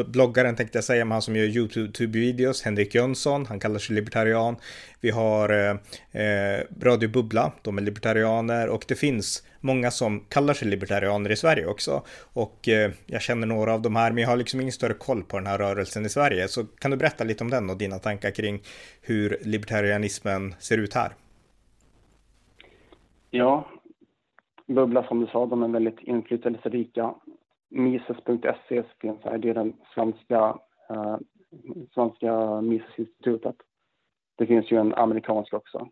bloggaren 0.07 0.57
tänkte 0.57 0.79
jag 0.79 0.85
säga, 0.85 1.05
men 1.05 1.13
han 1.13 1.23
som 1.23 1.37
gör 1.37 1.45
YouTube-videos, 1.45 2.65
Henrik 2.65 2.95
Jönsson, 2.95 3.47
han 3.47 3.61
kallar 3.61 3.79
sig 3.79 3.95
libertarian. 3.95 4.57
Vi 5.01 5.11
har 5.11 5.51
eh, 6.13 6.61
Radio 6.83 7.09
Bubbla, 7.09 7.53
de 7.63 7.79
är 7.79 7.83
libertarianer 7.83 8.69
och 8.69 8.85
det 8.89 8.95
finns 8.95 9.43
många 9.61 9.91
som 9.91 10.21
kallar 10.21 10.55
sig 10.55 10.69
libertarianer 10.69 11.31
i 11.31 11.37
Sverige 11.37 11.67
också. 11.67 12.03
Och 12.33 12.69
eh, 12.69 12.91
jag 13.07 13.23
känner 13.23 13.47
några 13.47 13.75
av 13.75 13.83
de 13.83 13.97
här, 13.97 14.13
men 14.13 14.23
jag 14.23 14.29
har 14.29 14.37
liksom 14.37 14.61
ingen 14.61 14.73
större 14.73 14.95
koll 14.95 15.23
på 15.23 15.39
den 15.39 15.47
här 15.47 15.59
rörelsen 15.59 16.07
i 16.07 16.09
Sverige. 16.09 16.49
Så 16.49 16.65
kan 16.65 16.91
du 16.91 16.97
berätta 16.97 17.25
lite 17.25 17.45
om 17.45 17.51
den 17.51 17.71
och 17.71 17.77
dina 17.77 17.99
tankar 17.99 18.31
kring 18.31 18.63
hur 19.01 19.39
libertarianismen 19.41 20.55
ser 20.59 20.79
ut 20.79 20.95
här? 20.95 21.13
Ja, 23.31 23.69
Bubbla 24.73 25.05
som 25.05 25.21
du 25.21 25.27
sa, 25.27 25.47
de 25.47 25.63
är 25.63 25.69
väldigt 25.69 26.01
inflytelserika. 26.01 27.15
Mises.se 27.69 28.83
finns 28.99 29.23
här, 29.25 29.39
det 29.39 29.51
är 29.51 29.55
den 29.55 29.73
svenska, 29.95 30.59
eh, 30.91 31.17
svenska 31.95 32.61
Mises-institutet. 32.61 33.57
Det 34.37 34.47
finns 34.47 34.71
ju 34.71 34.77
en 34.77 34.95
amerikansk 34.95 35.55
också. 35.55 35.89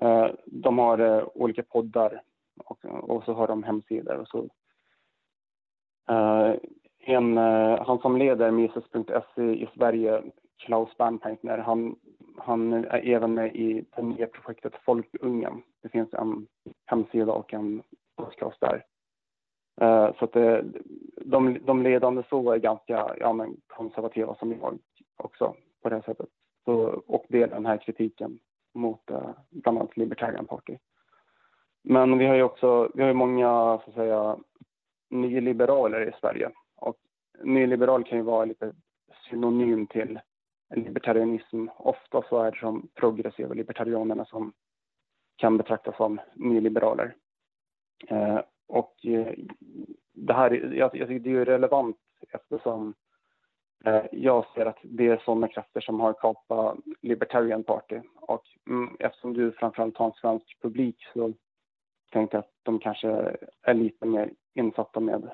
Eh, 0.00 0.26
de 0.46 0.78
har 0.78 0.98
eh, 0.98 1.24
olika 1.34 1.62
poddar 1.62 2.22
och, 2.64 2.84
och, 2.84 3.24
så 3.24 3.32
har 3.32 3.48
de 3.48 3.62
hemsidor. 3.62 4.16
Och 4.16 4.28
så. 4.28 4.48
Eh, 6.10 6.54
en, 7.00 7.38
eh, 7.38 7.84
han 7.86 7.98
som 7.98 8.16
leder 8.16 8.50
Mises.se 8.50 9.42
i 9.42 9.68
Sverige, 9.74 10.22
Klaus 10.58 10.96
Bernheitner, 10.98 11.58
han, 11.58 11.96
han 12.36 12.72
är 12.72 13.08
även 13.08 13.34
med 13.34 13.56
i 13.56 13.84
det 13.96 14.02
nya 14.02 14.26
projektet 14.26 14.72
Folkungen. 14.84 15.62
Det 15.82 15.88
finns 15.88 16.14
en 16.14 16.46
hemsida 16.86 17.32
och 17.32 17.54
en 17.54 17.82
podcast 18.18 18.60
där. 18.60 18.84
Eh, 19.80 20.14
så 20.18 20.24
att 20.24 20.32
det, 20.32 20.64
de, 21.16 21.58
de 21.64 21.82
ledande 21.82 22.22
så 22.30 22.52
är 22.52 22.58
ganska 22.58 23.14
ja, 23.20 23.32
men 23.32 23.56
konservativa 23.66 24.34
som 24.34 24.52
jag 24.52 24.78
också 25.16 25.54
på 25.82 25.88
det 25.88 26.02
sättet. 26.02 26.28
Så, 26.64 27.02
och 27.06 27.24
delar 27.28 27.54
den 27.54 27.66
här 27.66 27.76
kritiken 27.76 28.38
mot 28.74 29.10
uh, 29.10 29.30
bland 29.50 29.78
annat 29.78 29.96
Libertarian 29.96 30.46
Party. 30.46 30.78
Men 31.82 32.18
vi 32.18 32.26
har 32.26 32.34
ju 32.34 32.42
också, 32.42 32.90
vi 32.94 33.02
har 33.02 33.08
ju 33.08 33.14
många 33.14 33.48
så 33.84 33.90
att 33.90 33.94
säga 33.94 34.38
nyliberaler 35.10 36.08
i 36.08 36.12
Sverige 36.20 36.50
och 36.76 36.96
nyliberal 37.42 38.04
kan 38.04 38.18
ju 38.18 38.24
vara 38.24 38.44
lite 38.44 38.72
synonym 39.30 39.86
till 39.86 40.20
libertarianism. 40.74 41.66
Ofta 41.76 42.22
så 42.28 42.42
är 42.42 42.50
det 42.50 42.58
de 42.60 42.88
progressiva 42.94 43.54
libertarianerna 43.54 44.24
som 44.24 44.52
kan 45.36 45.56
betraktas 45.56 45.96
som 45.96 46.20
nyliberaler. 46.34 47.14
Eh, 48.08 48.40
och 48.66 49.06
eh, 49.06 49.34
det 50.12 50.32
här, 50.32 50.74
jag, 50.74 50.96
jag 50.96 51.08
tycker 51.08 51.30
det 51.30 51.40
är 51.40 51.44
relevant 51.44 51.96
eftersom 52.30 52.94
Eh, 53.84 54.02
jag 54.12 54.44
ser 54.54 54.66
att 54.66 54.78
det 54.82 55.06
är 55.06 55.22
sådana 55.24 55.48
krafter 55.48 55.80
som 55.80 56.00
har 56.00 56.12
kapat 56.12 56.78
Libertarian 57.00 57.64
Party 57.64 58.00
och 58.14 58.44
mm, 58.66 58.96
eftersom 58.98 59.32
du 59.32 59.52
framförallt 59.52 59.96
har 59.96 60.06
en 60.06 60.12
svensk 60.12 60.62
publik 60.62 60.96
så 61.12 61.32
tänkte 62.12 62.36
jag 62.36 62.40
att 62.40 62.52
de 62.62 62.78
kanske 62.78 63.36
är 63.62 63.74
lite 63.74 64.06
mer 64.06 64.30
insatta 64.54 65.00
med 65.00 65.30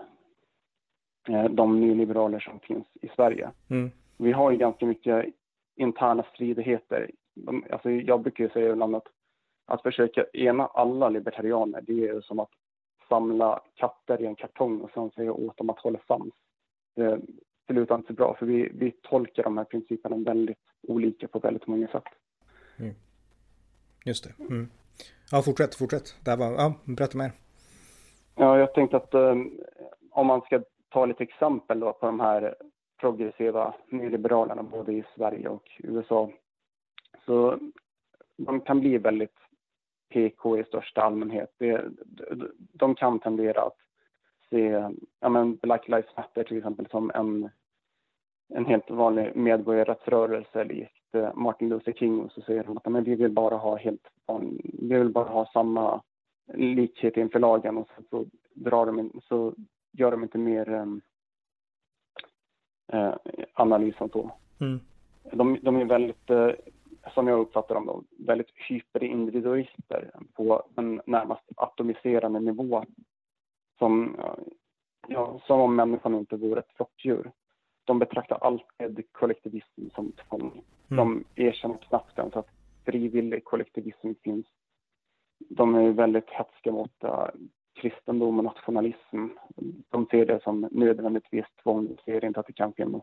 de 1.50 1.80
nyliberaler 1.80 2.40
som 2.40 2.61
finns 2.61 2.87
i 3.02 3.09
Sverige. 3.09 3.50
Mm. 3.71 3.90
Vi 4.16 4.33
har 4.33 4.50
ju 4.50 4.56
ganska 4.56 4.87
mycket 4.87 5.26
interna 5.76 6.25
stridigheter. 6.35 7.11
Alltså 7.71 7.90
jag 7.90 8.21
brukar 8.21 8.44
ju 8.44 8.50
säga 8.50 8.73
ibland 8.73 8.97
att 8.97 9.06
att 9.66 9.83
försöka 9.83 10.25
ena 10.33 10.66
alla 10.66 11.09
libertarianer 11.09 11.80
det 11.80 12.09
är 12.09 12.21
som 12.21 12.38
att 12.38 12.50
samla 13.09 13.61
katter 13.75 14.23
i 14.23 14.26
en 14.26 14.35
kartong 14.35 14.80
och 14.80 14.90
sen 14.94 15.11
säga 15.11 15.33
åt 15.33 15.56
dem 15.56 15.71
att 15.71 15.78
hålla 15.78 15.99
sams. 16.09 16.35
Det, 16.97 17.21
absolut 17.64 17.90
inte 17.90 18.12
bra 18.12 18.37
för 18.38 18.46
vi, 18.46 18.68
vi 18.74 18.90
tolkar 18.90 19.42
de 19.42 19.59
här 19.59 19.64
principerna 19.64 20.16
väldigt 20.16 20.59
olika 20.83 21.29
på 21.29 21.38
väldigt 21.38 21.66
många 21.66 21.88
sätt. 21.88 22.05
Mm. 22.79 22.94
Just 24.05 24.24
det. 24.24 24.44
Mm. 24.44 24.68
Ja, 25.31 25.42
fortsätt, 25.42 25.74
fortsätt. 25.74 26.14
Det 26.24 26.37
var, 26.37 26.53
ja, 26.53 26.74
berätta 26.85 27.18
mer. 27.18 27.33
Ja, 28.35 28.59
jag 28.59 28.74
tänkte 28.74 28.96
att 28.96 29.14
um, 29.14 29.61
om 30.11 30.27
man 30.27 30.40
ska 30.40 30.62
ta 30.88 31.07
lite 31.07 31.22
exempel 31.22 31.81
då 31.81 31.92
på 31.92 32.07
de 32.07 32.20
här 32.20 32.55
progressiva 33.00 33.74
nyliberalerna 33.88 34.62
både 34.62 34.92
i 34.92 35.05
Sverige 35.16 35.48
och 35.48 35.70
USA. 35.79 36.31
Så 37.27 37.59
de 38.37 38.61
kan 38.61 38.81
bli 38.81 38.98
väldigt 38.98 39.37
PK 40.14 40.59
i 40.59 40.64
största 40.64 41.03
allmänhet. 41.03 41.55
Det, 41.59 41.85
de 42.72 42.94
kan 42.94 43.18
tendera 43.18 43.62
att 43.62 43.79
se 44.50 44.90
ja, 45.20 45.29
men 45.29 45.57
Black 45.57 45.88
Lives 45.88 46.16
Matter 46.16 46.44
till 46.44 46.57
exempel 46.57 46.87
som 46.90 47.11
en, 47.14 47.50
en 48.55 48.64
helt 48.64 48.90
vanlig 48.90 49.37
medborgarrättsrörelse 49.37 50.64
likt 50.64 51.14
eh, 51.14 51.35
Martin 51.35 51.68
Luther 51.68 51.92
King 51.92 52.20
och 52.20 52.33
så 52.33 52.40
säger 52.40 52.64
de 52.64 52.77
att 52.77 52.92
men 52.92 53.05
vi 53.05 53.14
vill 53.14 53.33
bara 53.33 53.57
ha 53.57 53.77
helt 53.77 54.09
vi 54.62 54.98
vill 54.98 55.12
bara 55.12 55.29
ha 55.29 55.50
samma 55.53 56.03
likhet 56.55 57.16
inför 57.16 57.38
lagen 57.38 57.79
och 57.79 57.88
så, 57.96 58.03
så 58.11 58.27
drar 58.55 58.87
de 58.87 58.98
in, 58.98 59.20
så 59.29 59.55
gör 59.92 60.11
de 60.11 60.22
inte 60.22 60.38
mer 60.38 60.68
um, 60.68 61.00
eh, 62.92 63.14
analys 63.53 63.94
än 63.98 64.09
så. 64.09 64.31
Mm. 64.61 64.81
De, 65.33 65.59
de 65.62 65.77
är 65.77 65.85
väldigt, 65.85 66.31
eh, 66.31 66.50
som 67.14 67.28
jag 67.28 67.40
uppfattar 67.40 67.74
dem, 67.74 67.86
då, 67.86 68.04
väldigt 68.18 68.50
hyperindividualister 68.68 70.10
på 70.34 70.62
en 70.76 71.02
närmast 71.06 71.42
atomiserande 71.56 72.40
nivå 72.40 72.84
som, 73.78 74.16
ja, 75.08 75.40
som 75.46 75.60
om 75.60 75.76
människan 75.76 76.14
inte 76.14 76.36
vore 76.36 76.60
ett 76.60 76.72
flockdjur. 76.76 77.30
De 77.84 77.98
betraktar 77.98 78.38
alltid 78.40 79.12
kollektivism 79.12 79.88
som 79.94 80.12
tvång. 80.12 80.62
Mm. 80.90 80.96
De 80.96 81.24
erkänner 81.42 81.76
knappt 81.76 82.18
ens 82.18 82.36
att 82.36 82.48
frivillig 82.84 83.44
kollektivism 83.44 84.12
finns. 84.22 84.46
De 85.38 85.74
är 85.74 85.90
väldigt 85.90 86.30
hätska 86.30 86.72
mot 86.72 87.04
uh, 87.04 87.28
kristendom 87.74 88.38
och 88.38 88.44
nationalism. 88.44 89.26
De 89.88 90.06
ser 90.06 90.26
det 90.26 90.42
som 90.42 90.68
nödvändigtvis 90.70 91.46
tvång. 91.62 91.86
De 91.86 91.96
ser 92.04 92.24
inte 92.24 92.40
att 92.40 92.46
det 92.46 92.52
kan 92.52 92.72
finnas 92.72 93.02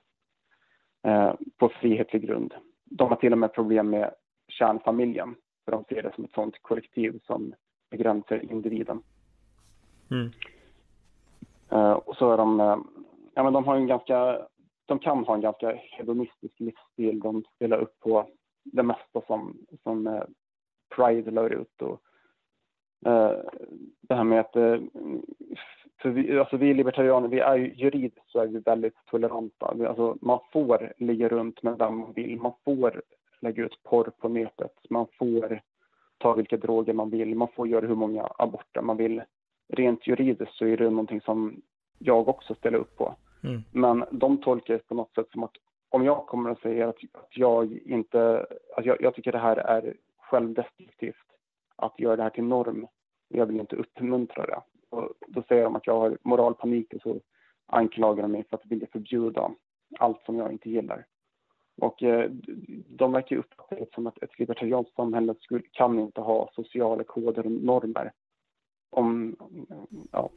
uh, 1.08 1.34
på 1.58 1.70
frihetlig 1.70 2.22
grund. 2.22 2.54
De 2.92 3.10
har 3.10 3.16
till 3.16 3.32
och 3.32 3.38
med 3.38 3.54
problem 3.54 3.90
med 3.90 4.14
kärnfamiljen. 4.48 5.36
För 5.66 5.72
de 5.72 5.84
ser 5.84 6.04
det 6.04 6.16
som 6.16 6.24
ett 6.24 6.34
sådant 6.34 6.62
kollektiv 6.62 7.20
som 7.24 7.54
begränsar 7.90 8.52
individen. 8.52 9.04
Mm. 10.12 10.32
Uh, 11.74 11.92
och 11.92 12.16
så 12.18 12.32
är 12.32 12.38
de, 12.38 12.60
uh, 12.60 12.78
ja 13.34 13.44
men 13.44 13.54
de 13.54 13.66
har 13.66 13.76
en 13.76 13.88
ganska, 13.88 14.48
de 14.86 15.00
kan 15.00 15.26
ha 15.26 15.36
en 15.36 15.42
ganska 15.42 15.74
hedonistisk 15.76 16.60
livsstil. 16.60 17.20
De 17.20 17.44
spelar 17.56 17.78
upp 17.78 18.00
på 18.00 18.30
det 18.64 18.84
mesta 18.84 19.22
som, 19.28 19.58
som 19.84 20.08
uh, 20.08 20.24
Pride 20.96 21.32
lär 21.32 21.50
ut 21.50 21.82
och 21.82 22.02
det 24.02 24.16
här 24.16 24.24
med 24.24 24.40
att, 24.40 24.56
för 26.02 26.10
vi, 26.10 26.40
alltså 26.40 26.58
vi 26.58 26.74
libertarianer, 26.74 27.28
vi 27.28 27.40
är 27.40 27.56
ju 27.56 27.74
juridiskt 27.76 28.30
så 28.30 28.40
är 28.40 28.48
vi 28.48 28.60
väldigt 28.60 28.96
toleranta. 29.06 29.66
Alltså 29.66 30.18
man 30.22 30.40
får 30.54 30.94
ligga 30.98 31.28
runt 31.28 31.64
med 31.64 31.78
vem 31.78 31.98
man 31.98 32.14
vill. 32.14 32.38
Man 32.38 32.54
får 32.66 33.02
lägga 33.40 33.64
ut 33.64 33.84
porr 33.84 34.12
på 34.20 34.30
nätet. 34.30 34.74
Man 34.90 35.06
får 35.18 35.62
ta 36.18 36.34
vilka 36.34 36.58
droger 36.58 36.94
man 36.94 37.10
vill. 37.10 37.36
Man 37.36 37.48
får 37.56 37.68
göra 37.68 37.88
hur 37.88 37.96
många 37.96 38.30
aborter 38.38 38.82
man 38.82 38.98
vill 38.98 39.22
rent 39.68 40.08
juridiskt 40.08 40.54
så 40.54 40.66
är 40.66 40.78
det 40.78 40.90
någonting 40.90 41.22
som 41.22 41.62
jag 42.00 42.28
också 42.28 42.56
ställer 42.56 42.78
upp 42.78 42.98
på. 42.98 43.16
Mm. 43.44 43.62
Men 43.72 44.06
de 44.12 44.38
tolkar 44.38 44.74
det 44.74 44.88
på 44.88 44.96
något 44.96 45.16
sätt 45.16 45.28
som 45.32 45.44
att 45.44 45.56
om 45.90 46.06
jag 46.06 46.28
kommer 46.28 46.50
att 46.50 46.62
säga 46.62 46.90
att, 46.90 46.96
att 47.14 47.38
jag 47.38 47.80
inte, 47.86 48.46
att 48.78 48.86
jag, 48.86 49.02
jag 49.02 49.16
tycker 49.16 49.32
det 49.32 49.38
här 49.38 49.58
är 49.58 49.94
självdestruktivt, 50.18 51.16
att 51.76 52.00
göra 52.00 52.16
det 52.16 52.24
här 52.24 52.30
till 52.30 52.44
norm, 52.44 52.88
jag 53.28 53.46
vill 53.46 53.60
inte 53.60 53.76
uppmuntra 53.76 54.46
det. 54.46 54.62
Och 54.92 55.14
då 55.28 55.44
säger 55.48 55.64
de 55.64 55.76
att 55.76 55.88
jag 55.88 56.00
har 56.00 56.18
moralpanik 56.22 56.94
och 56.94 57.02
så 57.02 57.20
anklagar 57.66 58.22
de 58.22 58.32
mig 58.32 58.44
för 58.50 58.58
att 58.58 58.66
vilja 58.66 58.88
förbjuda 58.92 59.52
allt 60.00 60.26
som 60.26 60.38
jag 60.38 60.52
inte 60.52 60.70
gillar. 60.70 61.06
Och 61.78 62.04
eh, 62.04 62.32
de 62.88 63.12
verkar 63.12 63.36
uppfatta 63.36 63.76
det 63.76 63.94
som 63.94 64.08
att 64.08 64.24
ett 64.24 64.40
libertarianskt 64.40 64.96
samhälle 64.96 65.36
skulle, 65.40 65.62
kan 65.72 66.00
inte 66.00 66.22
ha 66.22 66.52
sociala 66.54 67.04
koder 67.04 67.46
och 67.46 67.52
normer 67.52 68.12
om, 68.90 69.36
ja. 70.12 70.30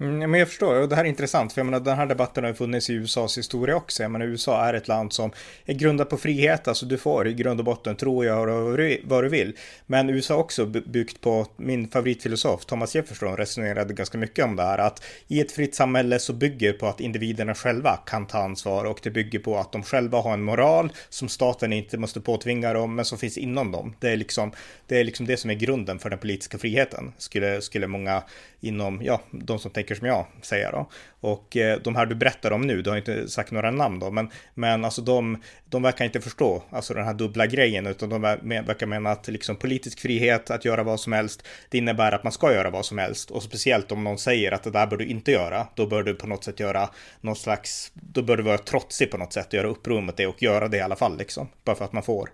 Mm, 0.00 0.30
men 0.30 0.40
jag 0.40 0.48
förstår, 0.48 0.80
och 0.80 0.88
det 0.88 0.96
här 0.96 1.04
är 1.04 1.08
intressant, 1.08 1.52
för 1.52 1.60
jag 1.60 1.66
menar 1.66 1.80
den 1.80 1.96
här 1.96 2.06
debatten 2.06 2.44
har 2.44 2.52
funnits 2.52 2.90
i 2.90 2.92
USAs 2.92 3.38
historia 3.38 3.76
också. 3.76 4.02
Jag 4.02 4.10
menar 4.10 4.26
USA 4.26 4.64
är 4.64 4.74
ett 4.74 4.88
land 4.88 5.12
som 5.12 5.30
är 5.64 5.74
grundat 5.74 6.10
på 6.10 6.16
frihet, 6.16 6.68
alltså 6.68 6.86
du 6.86 6.98
får 6.98 7.28
i 7.28 7.34
grund 7.34 7.60
och 7.60 7.64
botten 7.64 7.96
tro 7.96 8.16
och 8.16 8.24
göra 8.24 8.88
vad 9.04 9.24
du 9.24 9.28
vill. 9.28 9.56
Men 9.86 10.10
USA 10.10 10.34
har 10.34 10.40
också 10.40 10.66
byggt 10.66 11.20
på, 11.20 11.46
min 11.56 11.88
favoritfilosof 11.88 12.64
Thomas 12.64 12.94
Jefferson 12.94 13.36
resonerade 13.36 13.94
ganska 13.94 14.18
mycket 14.18 14.44
om 14.44 14.56
det 14.56 14.62
här, 14.62 14.78
att 14.78 15.04
i 15.28 15.40
ett 15.40 15.52
fritt 15.52 15.74
samhälle 15.74 16.18
så 16.18 16.32
bygger 16.32 16.72
på 16.72 16.86
att 16.86 17.00
individerna 17.00 17.54
själva 17.54 17.96
kan 18.06 18.26
ta 18.26 18.38
ansvar 18.38 18.84
och 18.84 19.00
det 19.02 19.10
bygger 19.10 19.38
på 19.38 19.58
att 19.58 19.72
de 19.72 19.82
själva 19.82 20.20
har 20.20 20.34
en 20.34 20.42
moral 20.42 20.92
som 21.08 21.28
staten 21.28 21.72
inte 21.72 21.98
måste 21.98 22.20
påtvinga 22.20 22.72
dem, 22.72 22.94
men 22.94 23.04
som 23.04 23.18
finns 23.18 23.38
inom 23.38 23.72
dem. 23.72 23.94
Det 23.98 24.10
är 24.10 24.16
liksom 24.16 24.52
det, 24.86 25.00
är 25.00 25.04
liksom 25.04 25.26
det 25.26 25.36
som 25.36 25.50
är 25.50 25.54
grunden 25.54 25.98
för 25.98 26.10
den 26.10 26.18
politiska 26.18 26.58
friheten, 26.58 27.12
skulle, 27.18 27.60
skulle 27.60 27.86
många 27.86 28.22
inom, 28.60 29.00
ja, 29.02 29.20
de 29.30 29.58
som 29.58 29.70
tänker 29.70 29.89
tycker 29.90 29.98
som 29.98 30.08
jag, 30.08 30.26
säger 30.42 30.72
då. 30.72 30.86
Och 31.20 31.56
eh, 31.56 31.78
de 31.84 31.96
här 31.96 32.06
du 32.06 32.14
berättar 32.14 32.50
om 32.50 32.60
nu, 32.60 32.82
du 32.82 32.90
har 32.90 32.96
inte 32.96 33.28
sagt 33.28 33.52
några 33.52 33.70
namn 33.70 33.98
då, 33.98 34.10
men, 34.10 34.30
men 34.54 34.84
alltså 34.84 35.02
de, 35.02 35.42
de 35.70 35.82
verkar 35.82 36.04
inte 36.04 36.20
förstå 36.20 36.62
alltså 36.70 36.94
den 36.94 37.04
här 37.04 37.14
dubbla 37.14 37.46
grejen, 37.46 37.86
utan 37.86 38.08
de 38.08 38.22
verkar 38.22 38.86
mena 38.86 39.10
att 39.10 39.28
liksom 39.28 39.56
politisk 39.56 40.00
frihet, 40.00 40.50
att 40.50 40.64
göra 40.64 40.82
vad 40.82 41.00
som 41.00 41.12
helst, 41.12 41.46
det 41.70 41.78
innebär 41.78 42.12
att 42.12 42.24
man 42.24 42.32
ska 42.32 42.52
göra 42.52 42.70
vad 42.70 42.84
som 42.84 42.98
helst. 42.98 43.30
Och 43.30 43.42
speciellt 43.42 43.92
om 43.92 44.04
någon 44.04 44.18
säger 44.18 44.52
att 44.52 44.62
det 44.62 44.70
där 44.70 44.86
bör 44.86 44.96
du 44.96 45.06
inte 45.06 45.30
göra, 45.32 45.66
då 45.74 45.86
bör 45.86 46.02
du 46.02 46.14
på 46.14 46.26
något 46.26 46.44
sätt 46.44 46.60
göra 46.60 46.88
någon 47.20 47.36
slags, 47.36 47.92
då 47.94 48.22
bör 48.22 48.36
du 48.36 48.42
vara 48.42 48.58
trotsig 48.58 49.10
på 49.10 49.18
något 49.18 49.32
sätt, 49.32 49.52
göra 49.52 49.68
uppror 49.68 50.00
mot 50.00 50.16
det 50.16 50.26
och 50.26 50.42
göra 50.42 50.68
det 50.68 50.76
i 50.76 50.80
alla 50.80 50.96
fall, 50.96 51.18
liksom, 51.18 51.48
bara 51.64 51.76
för 51.76 51.84
att 51.84 51.92
man 51.92 52.02
får. 52.02 52.28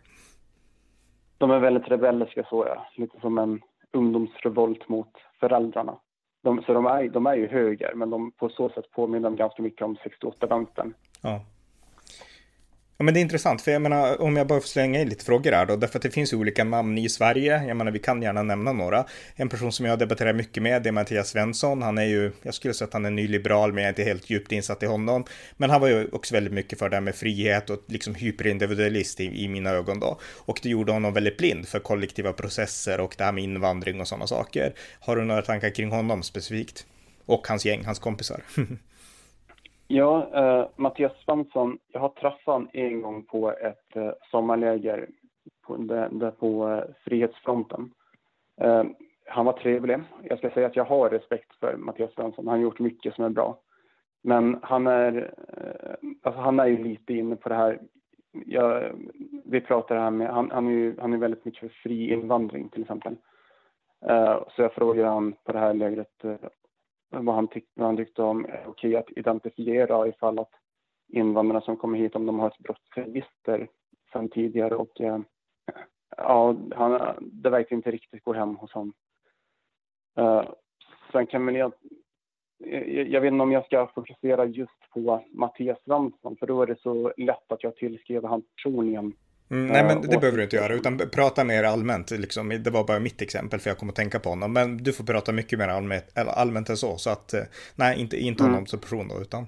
De 1.38 1.51
är 1.51 1.59
väldigt 1.59 1.88
rebelliska 1.88 2.42
så 2.51 2.64
ja, 2.66 2.87
lite 2.97 3.21
som 3.21 3.38
en 3.38 3.61
ungdomsrevolt 3.92 4.88
mot 4.88 5.12
föräldrarna. 5.40 5.99
De, 6.47 6.63
så 6.63 6.73
de 6.73 6.87
är, 6.87 7.09
de 7.09 7.27
är 7.27 7.35
ju 7.35 7.47
höger, 7.49 7.93
men 7.95 8.11
de, 8.11 8.31
på 8.31 8.49
så 8.49 8.69
sätt 8.69 8.91
påminner 8.91 9.31
de 9.31 9.37
ganska 9.37 9.63
mycket 9.63 9.83
om 9.83 9.97
68-vänstern. 9.97 10.95
Ja. 11.23 11.41
Ja, 12.99 13.05
men 13.05 13.15
det 13.15 13.21
är 13.21 13.23
intressant, 13.23 13.63
för 13.63 13.71
jag 13.71 13.83
menar, 13.83 14.21
om 14.21 14.37
jag 14.37 14.47
bara 14.47 14.61
får 14.61 14.69
slänga 14.69 15.01
in 15.01 15.09
lite 15.09 15.25
frågor 15.25 15.53
här 15.53 15.67
då, 15.67 15.77
därför 15.77 15.99
att 15.99 16.03
det 16.03 16.11
finns 16.11 16.33
ju 16.33 16.37
olika 16.37 16.65
namn 16.65 16.99
i 16.99 17.09
Sverige. 17.09 17.65
Jag 17.67 17.77
menar, 17.77 17.93
vi 17.93 17.99
kan 17.99 18.23
gärna 18.23 18.43
nämna 18.43 18.73
några. 18.73 19.05
En 19.35 19.49
person 19.49 19.73
som 19.73 19.87
jag 19.87 19.99
debatterar 19.99 20.33
mycket 20.33 20.63
med, 20.63 20.83
det 20.83 20.89
är 20.89 20.93
Mattias 20.93 21.29
Svensson. 21.29 21.83
Han 21.83 21.99
är 21.99 22.05
ju, 22.05 22.33
jag 22.43 22.55
skulle 22.55 22.75
säga 22.75 22.87
att 22.87 22.93
han 22.93 23.05
är 23.05 23.11
nyliberal, 23.11 23.73
men 23.73 23.83
jag 23.83 23.89
är 23.89 23.93
inte 23.93 24.03
helt 24.03 24.31
djupt 24.31 24.53
insatt 24.53 24.83
i 24.83 24.87
honom. 24.87 25.25
Men 25.57 25.71
han 25.71 25.81
var 25.81 25.89
ju 25.89 26.09
också 26.13 26.35
väldigt 26.35 26.53
mycket 26.53 26.79
för 26.79 26.89
det 26.89 26.97
här 26.97 27.01
med 27.01 27.15
frihet 27.15 27.71
och 27.71 27.83
liksom 27.87 28.15
hyperindividualist 28.15 29.21
i, 29.21 29.45
i 29.45 29.49
mina 29.49 29.71
ögon 29.71 30.01
då. 30.01 30.21
Och 30.23 30.61
det 30.63 30.69
gjorde 30.69 30.93
honom 30.93 31.15
väldigt 31.15 31.37
blind 31.37 31.69
för 31.69 31.79
kollektiva 31.79 32.33
processer 32.33 33.01
och 33.01 33.15
det 33.19 33.25
här 33.25 33.33
med 33.33 33.45
invandring 33.45 34.01
och 34.01 34.09
sådana 34.09 34.27
saker. 34.27 34.75
Har 35.01 35.17
du 35.17 35.25
några 35.25 35.43
tankar 35.43 35.71
kring 35.71 35.91
honom 35.91 36.23
specifikt? 36.23 36.87
Och 37.27 37.49
hans 37.49 37.65
gäng, 37.65 37.85
hans 37.85 37.99
kompisar? 37.99 38.43
Ja, 39.88 40.29
eh, 40.35 40.68
Mattias 40.77 41.12
Svensson, 41.25 41.79
jag 41.92 42.01
har 42.01 42.09
träffat 42.09 42.44
honom 42.44 42.68
en 42.72 43.03
gång 43.03 43.25
på 43.25 43.53
ett 43.53 43.96
eh, 43.96 44.12
sommarläger 44.31 45.09
på, 45.66 45.77
där, 45.77 46.09
där 46.12 46.31
på 46.31 46.68
eh, 46.68 46.85
Frihetsfronten. 47.05 47.90
Eh, 48.61 48.85
han 49.27 49.46
var 49.46 49.53
trevlig. 49.53 49.99
Jag 50.22 50.38
ska 50.38 50.51
säga 50.51 50.66
att 50.66 50.77
jag 50.77 50.85
har 50.85 51.11
respekt 51.11 51.55
för 51.61 51.77
Mattias 51.77 52.14
Svensson. 52.14 52.46
Han 52.46 52.57
har 52.57 52.62
gjort 52.62 52.79
mycket 52.79 53.14
som 53.14 53.25
är 53.25 53.29
bra. 53.29 53.59
Men 54.22 54.59
han 54.62 54.87
är, 54.87 55.33
eh, 55.49 56.11
alltså 56.22 56.40
han 56.40 56.61
är 56.61 56.66
ju 56.66 56.85
lite 56.85 57.14
inne 57.14 57.37
på 57.37 57.49
det 57.49 57.55
här. 57.55 57.81
Jag, 58.46 58.92
vi 59.44 59.61
pratar 59.61 59.96
här 59.96 60.11
med, 60.11 60.29
han, 60.29 60.51
han, 60.51 60.66
är 60.66 60.70
ju, 60.70 61.01
han 61.01 61.12
är 61.12 61.18
väldigt 61.18 61.44
mycket 61.44 61.61
för 61.61 61.68
fri 61.68 62.12
invandring 62.12 62.68
till 62.68 62.83
exempel. 62.83 63.16
Eh, 64.07 64.42
så 64.49 64.62
jag 64.62 64.72
frågade 64.72 65.09
han 65.09 65.33
på 65.33 65.53
det 65.53 65.59
här 65.59 65.75
lägret 65.75 66.25
eh, 66.25 66.35
vad 67.11 67.35
han, 67.35 67.49
tyckte 67.49 67.73
vad 67.75 67.87
han 67.87 67.97
tyckte 67.97 68.23
om 68.23 68.45
är 68.45 68.64
okej 68.66 68.97
att 68.97 69.11
identifiera 69.16 70.09
ifall 70.09 70.38
att 70.38 70.53
invandrarna 71.09 71.61
som 71.61 71.77
kommer 71.77 71.99
hit, 71.99 72.16
om 72.16 72.27
de 72.27 72.38
har 72.38 72.49
ett 72.49 72.59
brottsregister 72.59 73.69
sedan 74.12 74.29
tidigare 74.29 74.75
och 74.75 75.01
eh, 75.01 75.19
ja, 76.16 76.57
han, 76.75 77.16
det 77.21 77.51
verkar 77.51 77.77
inte 77.77 77.90
riktigt 77.90 78.25
gå 78.25 78.33
hem 78.33 78.57
hos 78.57 78.73
honom. 78.73 78.92
Uh, 80.19 80.51
sen 81.12 81.27
kan 81.27 81.47
väl 81.47 81.57
jag, 81.57 81.73
jag, 82.59 83.09
jag 83.09 83.21
vet 83.21 83.33
inte 83.33 83.42
om 83.42 83.53
jag 83.53 83.66
ska 83.66 83.87
fokusera 83.87 84.45
just 84.45 84.90
på 84.90 85.25
Mattias 85.31 85.79
Svensson, 85.85 86.37
för 86.37 86.47
då 86.47 86.62
är 86.62 86.66
det 86.66 86.81
så 86.81 87.12
lätt 87.16 87.53
att 87.53 87.62
jag 87.62 87.77
tillskriver 87.77 88.29
han 88.29 88.42
personligen 88.42 89.12
Mm, 89.51 89.67
nej, 89.67 89.85
men 89.85 90.01
det 90.03 90.19
behöver 90.19 90.37
du 90.37 90.43
inte 90.45 90.57
göra, 90.57 90.75
utan 90.75 90.99
prata 91.15 91.45
mer 91.45 91.65
allmänt. 91.65 92.11
Liksom. 92.11 92.49
Det 92.49 92.71
var 92.71 92.85
bara 92.85 92.99
mitt 92.99 93.23
exempel, 93.23 93.61
för 93.61 93.71
jag 93.71 93.79
kommer 93.79 93.93
att 93.93 93.97
tänka 93.97 94.19
på 94.19 94.29
honom. 94.29 94.53
Men 94.53 94.77
du 94.77 94.93
får 94.93 95.05
prata 95.05 95.33
mycket 95.33 95.59
mer 95.59 95.69
allmänt, 95.69 96.05
allmänt 96.15 96.71
än 96.71 96.77
så. 96.77 96.97
Så 96.97 97.11
att, 97.11 97.35
eh, 97.35 97.41
nej, 97.77 98.01
inte, 98.01 98.17
inte 98.17 98.43
honom 98.43 98.57
mm. 98.57 98.67
som 98.67 98.79
person 98.79 99.09
då, 99.09 99.21
utan... 99.21 99.47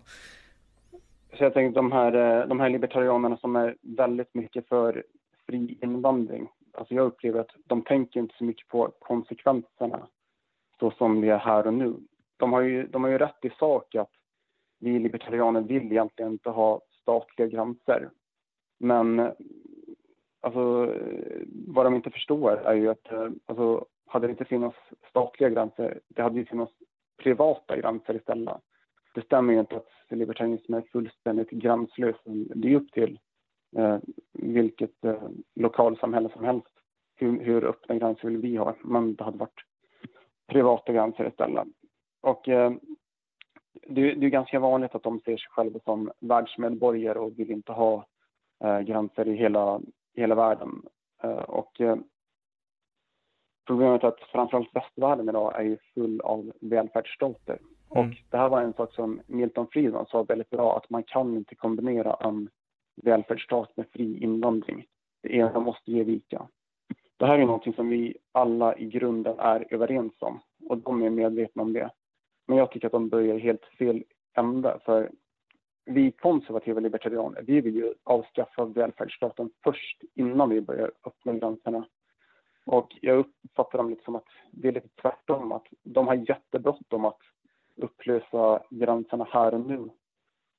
Så 1.38 1.44
jag 1.44 1.54
tänkte 1.54 1.78
de 1.78 1.92
här, 1.92 2.40
eh, 2.40 2.48
de 2.48 2.60
här 2.60 2.68
libertarianerna 2.68 3.36
som 3.36 3.56
är 3.56 3.76
väldigt 3.80 4.34
mycket 4.34 4.68
för 4.68 5.04
fri 5.46 5.78
invandring. 5.82 6.48
Alltså 6.72 6.94
jag 6.94 7.06
upplever 7.06 7.40
att 7.40 7.50
de 7.66 7.82
tänker 7.82 8.20
inte 8.20 8.34
så 8.38 8.44
mycket 8.44 8.68
på 8.68 8.92
konsekvenserna 8.98 10.06
så 10.80 10.90
som 10.90 11.20
det 11.20 11.28
är 11.28 11.38
här 11.38 11.66
och 11.66 11.74
nu. 11.74 11.94
De 12.36 12.52
har 12.52 12.60
ju, 12.60 12.86
de 12.86 13.04
har 13.04 13.10
ju 13.10 13.18
rätt 13.18 13.44
i 13.44 13.50
sak 13.58 13.94
att 13.94 14.10
vi 14.80 14.98
libertarianer 14.98 15.60
vill 15.60 15.92
egentligen 15.92 16.32
inte 16.32 16.50
ha 16.50 16.80
statliga 17.02 17.48
gränser. 17.48 18.10
Men 18.78 19.32
alltså, 20.40 20.94
eh, 20.94 21.42
vad 21.66 21.86
de 21.86 21.94
inte 21.94 22.10
förstår 22.10 22.50
är 22.50 22.74
ju 22.74 22.88
att 22.88 23.12
eh, 23.12 23.28
alltså, 23.46 23.86
hade 24.06 24.26
det 24.26 24.30
inte 24.30 24.44
funnits 24.44 24.76
statliga 25.10 25.50
gränser, 25.50 26.00
det 26.08 26.22
hade 26.22 26.38
ju 26.38 26.46
funnits 26.46 26.72
privata 27.22 27.76
gränser 27.76 28.16
istället. 28.16 28.56
Det 29.14 29.24
stämmer 29.24 29.52
ju 29.52 29.60
inte 29.60 29.76
att 29.76 29.88
libertarianism 30.10 30.74
är 30.74 30.82
fullständigt 30.92 31.50
gränslös. 31.50 32.16
Det 32.54 32.72
är 32.72 32.76
upp 32.76 32.92
till 32.92 33.18
eh, 33.76 33.98
vilket 34.32 35.04
eh, 35.04 35.28
lokalsamhälle 35.54 36.28
som 36.28 36.44
helst 36.44 36.78
hur, 37.16 37.40
hur 37.40 37.64
öppna 37.64 37.94
gränser 37.94 38.28
vill 38.28 38.38
vi 38.38 38.56
ha. 38.56 38.74
Men 38.84 39.14
det 39.14 39.24
hade 39.24 39.38
varit 39.38 39.64
privata 40.46 40.92
gränser 40.92 41.28
istället. 41.28 41.68
Och 42.20 42.48
eh, 42.48 42.72
det, 43.88 44.14
det 44.14 44.26
är 44.26 44.30
ganska 44.30 44.60
vanligt 44.60 44.94
att 44.94 45.02
de 45.02 45.20
ser 45.20 45.36
sig 45.36 45.48
själva 45.50 45.80
som 45.84 46.10
världsmedborgare 46.20 47.18
och 47.18 47.38
vill 47.38 47.50
inte 47.50 47.72
ha 47.72 48.06
eh, 48.64 48.80
gränser 48.80 49.28
i 49.28 49.36
hela 49.36 49.80
i 50.18 50.20
hela 50.20 50.34
världen. 50.34 50.82
Eh, 51.22 51.30
och 51.30 51.80
eh, 51.80 51.96
problemet 53.66 54.04
är 54.04 54.08
att 54.08 54.20
framförallt 54.20 54.76
västvärlden 54.76 55.28
idag 55.28 55.60
är 55.60 55.62
ju 55.62 55.76
full 55.94 56.20
av 56.20 56.52
välfärdsstater. 56.60 57.58
Mm. 57.94 58.08
Och 58.08 58.16
det 58.30 58.36
här 58.36 58.48
var 58.48 58.62
en 58.62 58.72
sak 58.72 58.94
som 58.94 59.20
Milton 59.26 59.66
Friedman 59.72 60.06
sa 60.06 60.22
väldigt 60.22 60.50
bra, 60.50 60.76
att 60.76 60.90
man 60.90 61.02
kan 61.02 61.36
inte 61.36 61.54
kombinera 61.54 62.14
en 62.14 62.48
välfärdsstat 63.02 63.76
med 63.76 63.86
fri 63.92 64.22
invandring. 64.22 64.86
Det 65.22 65.32
ena 65.32 65.60
måste 65.60 65.92
ge 65.92 66.04
vika. 66.04 66.48
Det 67.16 67.26
här 67.26 67.38
är 67.38 67.46
någonting 67.46 67.74
som 67.74 67.88
vi 67.88 68.16
alla 68.32 68.76
i 68.76 68.86
grunden 68.86 69.38
är 69.38 69.66
överens 69.70 70.12
om 70.18 70.40
och 70.68 70.78
de 70.78 71.02
är 71.02 71.10
medvetna 71.10 71.62
om 71.62 71.72
det. 71.72 71.90
Men 72.46 72.58
jag 72.58 72.70
tycker 72.70 72.86
att 72.86 72.92
de 72.92 73.08
börjar 73.08 73.38
helt 73.38 73.64
fel 73.64 74.04
ända. 74.36 74.78
För 74.84 75.10
vi 75.88 76.12
konservativa 76.12 76.80
libertarianer, 76.80 77.42
vi 77.42 77.60
vill 77.60 77.74
ju 77.74 77.94
avskaffa 78.04 78.64
välfärdsstaten 78.64 79.50
först 79.64 80.02
innan 80.14 80.48
vi 80.48 80.60
börjar 80.60 80.92
öppna 81.06 81.32
gränserna. 81.32 81.86
Och 82.66 82.96
jag 83.00 83.18
uppfattar 83.18 83.78
dem 83.78 83.90
lite 83.90 84.04
som 84.04 84.16
att 84.16 84.28
det 84.50 84.68
är 84.68 84.72
lite 84.72 84.88
tvärtom, 85.02 85.52
att 85.52 85.66
de 85.82 86.06
har 86.06 86.14
jättebråttom 86.14 87.04
att 87.04 87.18
upplösa 87.76 88.62
gränserna 88.70 89.26
här 89.30 89.54
och 89.54 89.60
nu. 89.60 89.88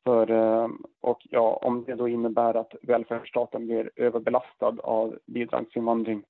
För, 0.03 0.31
eh, 0.31 0.69
och 1.01 1.27
ja, 1.29 1.59
om 1.63 1.83
det 1.83 1.95
då 1.95 2.07
innebär 2.07 2.53
att 2.53 2.73
välfärdsstaten 2.81 3.65
blir 3.65 3.91
överbelastad 3.95 4.75
av 4.83 5.19
bidragsinvandring, 5.25 6.23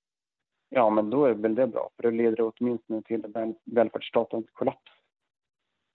ja 0.69 0.89
men 0.89 1.09
då 1.09 1.25
är 1.25 1.33
väl 1.33 1.55
det 1.55 1.67
bra, 1.67 1.89
för 1.95 2.03
det 2.03 2.11
leder 2.11 2.51
åtminstone 2.53 3.01
till 3.01 3.25
välfärdsstatens 3.65 4.45
kollaps. 4.53 4.91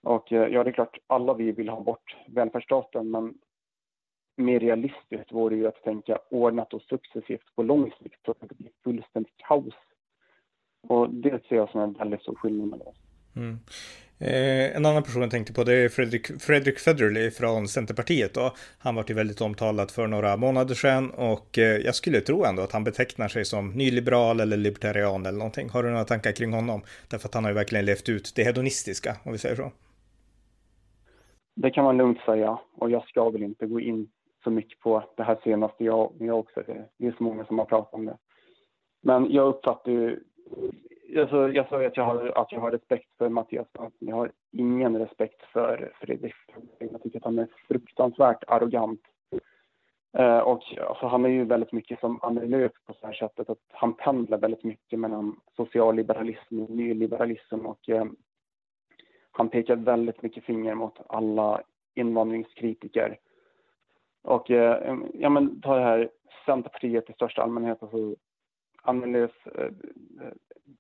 Och 0.05 0.33
eh, 0.33 0.49
ja, 0.49 0.65
det 0.65 0.71
är 0.71 0.73
klart, 0.73 0.99
alla 1.07 1.35
vi 1.35 1.53
vill 1.53 1.69
ha 1.69 1.81
bort 1.81 2.17
välfärdsstaten, 2.27 3.11
men 3.11 3.35
mer 4.37 4.61
realistiskt 4.61 5.33
vore 5.33 5.57
ju 5.57 5.67
att 5.67 5.83
tänka 5.83 6.19
ordnat 6.31 6.75
och 6.75 6.83
successivt 6.83 7.55
på 7.57 7.63
lång 7.63 7.93
sikt 8.03 8.21
så 8.25 8.31
att 8.31 8.49
det 8.49 8.55
blir 8.55 8.71
fullständigt 8.85 9.37
kaos. 9.49 9.75
Och 10.89 11.11
det 11.11 11.43
ser 11.49 11.57
jag 11.57 11.71
som 11.71 11.81
en 11.81 11.93
väldigt 11.93 12.23
stor 12.23 12.35
skillnad 12.35 12.69
mellan 12.69 12.87
oss. 12.87 12.97
Mm. 13.37 13.59
Eh, 14.19 14.77
en 14.77 14.87
annan 14.87 15.03
person 15.03 15.23
jag 15.23 15.31
tänkte 15.31 15.53
på 15.53 15.65
det 15.65 15.75
är 15.75 15.89
Fredrik, 15.89 16.43
Fredrik 16.43 16.79
Federley 16.79 17.31
från 17.31 17.69
Centerpartiet. 17.69 18.35
Då. 18.35 18.55
Han 18.79 18.95
var 18.95 19.05
ju 19.09 19.15
väldigt 19.15 19.41
omtalad 19.41 19.91
för 19.91 20.07
några 20.07 20.37
månader 20.37 20.75
sedan 20.75 21.11
och 21.11 21.59
eh, 21.59 21.77
jag 21.77 21.95
skulle 21.95 22.21
tro 22.21 22.45
ändå 22.45 22.63
att 22.63 22.73
han 22.73 22.85
betecknar 22.85 23.29
sig 23.29 23.45
som 23.45 23.71
nyliberal 23.71 24.41
eller 24.41 24.57
libertarian 24.57 25.27
eller 25.27 25.39
någonting. 25.39 25.69
Har 25.69 25.83
du 25.83 25.91
några 25.91 26.05
tankar 26.05 26.33
kring 26.33 26.53
honom? 26.53 26.83
Därför 27.09 27.29
att 27.29 27.35
han 27.35 27.45
har 27.45 27.51
ju 27.51 27.55
verkligen 27.55 27.85
levt 27.85 28.09
ut 28.09 28.33
det 28.35 28.45
hedonistiska, 28.45 29.17
om 29.23 29.33
vi 29.33 29.39
säger 29.39 29.57
så. 29.57 29.73
Det 31.55 31.71
kan 31.71 31.85
man 31.85 31.97
lugnt 31.97 32.21
säga 32.21 32.59
och 32.75 32.91
jag 32.91 33.09
ska 33.09 33.31
väl 33.31 33.43
inte 33.43 33.67
gå 33.67 33.81
in 33.81 34.09
så 34.45 34.51
mycket 34.51 34.81
på 34.81 35.05
det 35.17 35.23
här 35.23 35.39
senaste. 35.45 35.85
Jag, 35.85 36.13
jag 36.19 36.39
också, 36.39 36.63
det 36.99 37.07
är 37.07 37.15
så 37.19 37.23
många 37.23 37.45
som 37.45 37.59
har 37.59 37.67
pratat 37.67 37.95
om 37.95 38.07
det. 38.07 38.19
Men 39.03 39.33
jag 39.33 39.47
uppfattar 39.49 39.93
ju, 39.93 40.21
alltså, 41.19 41.49
jag 41.49 41.69
sa 41.69 41.81
ju 41.81 41.87
att 41.87 41.97
jag, 41.97 42.05
har, 42.05 42.39
att 42.39 42.53
jag 42.53 42.61
har 42.61 42.71
respekt 42.71 43.09
för 43.19 43.29
Mattias 43.29 43.67
Svensson. 43.73 44.09
Jag 44.09 44.17
har 44.17 44.33
ingen 44.53 44.99
respekt 44.99 45.43
för 45.53 45.93
Fredrik. 46.01 46.35
Jag 46.79 47.03
tycker 47.03 47.19
att 47.19 47.25
han 47.25 47.39
är 47.39 47.49
fruktansvärt 47.69 48.45
arrogant. 48.47 49.01
Eh, 50.19 50.39
och 50.39 50.63
alltså, 50.89 51.07
han 51.07 51.25
är 51.25 51.29
ju 51.29 51.45
väldigt 51.45 51.73
mycket 51.73 52.01
som 52.01 52.19
Annie 52.23 52.47
Lööf 52.47 52.73
på 52.87 52.95
så 52.95 53.07
här 53.07 53.15
sättet 53.15 53.51
att 53.51 53.59
han 53.73 53.95
pendlar 53.95 54.39
väldigt 54.39 54.65
mycket 54.65 54.99
mellan 54.99 55.41
socialliberalism 55.57 56.61
och 56.61 56.71
nyliberalism 56.71 57.67
och 57.67 57.89
eh, 57.89 58.05
han 59.37 59.49
pekar 59.49 59.77
väldigt 59.77 60.23
mycket 60.23 60.45
finger 60.45 60.75
mot 60.75 61.01
alla 61.07 61.63
invandringskritiker. 61.95 63.19
Och 64.23 64.51
eh, 64.51 64.97
ja, 65.15 65.29
men 65.29 65.61
ta 65.61 65.77
det 65.77 65.85
här 65.85 66.11
Centerpartiet 66.47 67.11
i 67.11 67.13
största 67.13 67.43
allmänhet, 67.43 67.83
alltså 67.83 68.15
Annelies, 68.83 69.47
eh, 69.47 69.71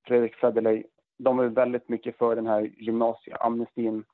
Fredrik 0.07 0.35
Federley, 0.35 0.85
de 1.17 1.38
är 1.38 1.47
väldigt 1.47 1.88
mycket 1.88 2.19
för 2.19 2.37
den 2.37 2.47
här 2.47 2.71
gymnasieamnestin 2.79 4.05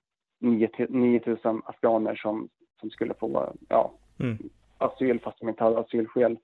9000 0.40 1.62
afghaner 1.64 2.14
som, 2.14 2.48
som 2.81 2.90
skulle 2.90 3.14
få 3.14 3.55
ja, 3.68 3.92
mm. 4.20 4.38
asyl 4.79 5.20
fast 5.20 5.38
de 5.38 5.48
inte 5.48 5.64
hade 5.64 5.79
asylskäl. 5.79 6.38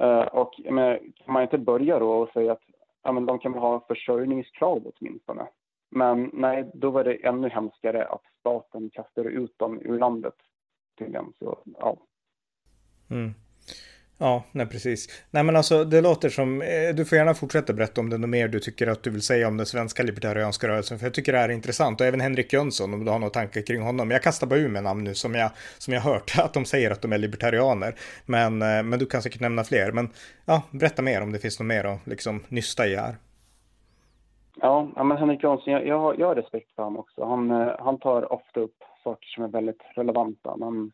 Uh, 0.00 0.20
och 0.20 0.60
men, 0.70 0.98
kan 0.98 1.32
man 1.32 1.42
inte 1.42 1.58
börja 1.58 1.98
då 1.98 2.12
och 2.12 2.28
säga 2.28 2.52
att 2.52 2.62
ja, 3.02 3.12
men 3.12 3.26
de 3.26 3.38
kan 3.38 3.54
ha 3.54 3.84
försörjningskrav 3.88 4.92
åtminstone. 4.94 5.46
Men 5.94 6.30
nej, 6.32 6.70
då 6.74 6.90
var 6.90 7.04
det 7.04 7.14
ännu 7.14 7.48
hemskare 7.48 8.06
att 8.06 8.22
staten 8.40 8.90
kastade 8.90 9.28
ut 9.28 9.58
dem 9.58 9.80
ur 9.82 9.98
landet 9.98 10.34
tydligen. 10.98 11.32
Så 11.38 11.58
ja. 11.78 11.96
Mm. 13.10 13.34
Ja, 14.18 14.44
nej 14.52 14.66
precis. 14.66 15.08
Nej 15.30 15.42
men 15.42 15.56
alltså 15.56 15.84
det 15.84 16.00
låter 16.00 16.28
som, 16.28 16.62
eh, 16.62 16.94
du 16.94 17.04
får 17.04 17.18
gärna 17.18 17.34
fortsätta 17.34 17.72
berätta 17.72 18.00
om 18.00 18.10
det 18.10 18.18
något 18.18 18.30
mer 18.30 18.48
du 18.48 18.60
tycker 18.60 18.86
att 18.86 19.02
du 19.02 19.10
vill 19.10 19.22
säga 19.22 19.48
om 19.48 19.56
den 19.56 19.66
svenska 19.66 20.02
libertarianska 20.02 20.68
rörelsen, 20.68 20.98
för 20.98 21.06
jag 21.06 21.14
tycker 21.14 21.32
det 21.32 21.38
här 21.38 21.48
är 21.48 21.52
intressant 21.52 22.00
och 22.00 22.06
även 22.06 22.20
Henrik 22.20 22.52
Jönsson 22.52 22.94
om 22.94 23.04
du 23.04 23.10
har 23.10 23.18
några 23.18 23.30
tankar 23.30 23.60
kring 23.60 23.82
honom. 23.82 24.10
Jag 24.10 24.22
kastar 24.22 24.46
bara 24.46 24.58
ur 24.58 24.68
med 24.68 24.82
namn 24.82 25.04
nu 25.04 25.14
som 25.14 25.34
jag, 25.34 25.50
som 25.78 25.94
jag 25.94 26.00
hört 26.00 26.34
att 26.38 26.54
de 26.54 26.64
säger 26.64 26.90
att 26.90 27.02
de 27.02 27.12
är 27.12 27.18
libertarianer, 27.18 27.94
men, 28.26 28.62
eh, 28.62 28.82
men 28.82 28.98
du 28.98 29.06
kan 29.06 29.22
säkert 29.22 29.40
nämna 29.40 29.64
fler. 29.64 29.92
Men 29.92 30.10
ja, 30.44 30.62
berätta 30.70 31.02
mer 31.02 31.20
om 31.20 31.32
det 31.32 31.38
finns 31.38 31.58
något 31.58 31.66
mer 31.66 31.84
att 31.84 32.06
liksom 32.06 32.44
nysta 32.48 32.86
i 32.86 32.96
här. 32.96 33.16
Ja, 34.56 34.88
men 34.96 35.16
Henrik 35.16 35.42
Jansson, 35.42 35.72
jag, 35.72 35.86
jag, 35.86 35.98
har, 35.98 36.14
jag 36.18 36.26
har 36.26 36.34
respekt 36.34 36.74
för 36.74 36.82
honom 36.82 36.98
också. 36.98 37.24
Han, 37.24 37.50
eh, 37.50 37.76
han 37.78 37.98
tar 37.98 38.32
ofta 38.32 38.60
upp 38.60 38.76
saker 39.04 39.26
som 39.26 39.44
är 39.44 39.48
väldigt 39.48 39.82
relevanta. 39.94 40.56
Men 40.56 40.92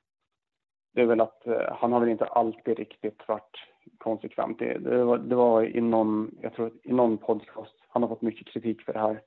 det 0.94 1.00
är 1.00 1.06
väl 1.06 1.20
att 1.20 1.46
eh, 1.46 1.76
han 1.80 1.92
har 1.92 2.00
väl 2.00 2.08
inte 2.08 2.24
alltid 2.24 2.78
riktigt 2.78 3.28
varit 3.28 3.56
konsekvent. 3.98 4.58
Det, 4.58 4.78
det, 4.78 5.04
var, 5.04 5.18
det 5.18 5.34
var 5.34 5.76
i 5.76 5.80
någon, 5.80 6.30
jag 6.42 6.54
tror 6.54 6.72
i 6.82 6.92
någon 6.92 7.18
podcast, 7.18 7.74
han 7.88 8.02
har 8.02 8.08
fått 8.08 8.22
mycket 8.22 8.46
kritik 8.46 8.82
för 8.82 8.92
det 8.92 8.98
här. 8.98 9.20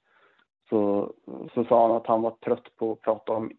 Så, 0.70 1.14
så 1.54 1.64
sa 1.64 1.88
han 1.88 1.98
att 1.98 2.08
han 2.08 2.22
var 2.22 2.32
trött 2.32 2.76
på 2.76 2.92
att 2.92 3.02
prata 3.02 3.32
om 3.32 3.52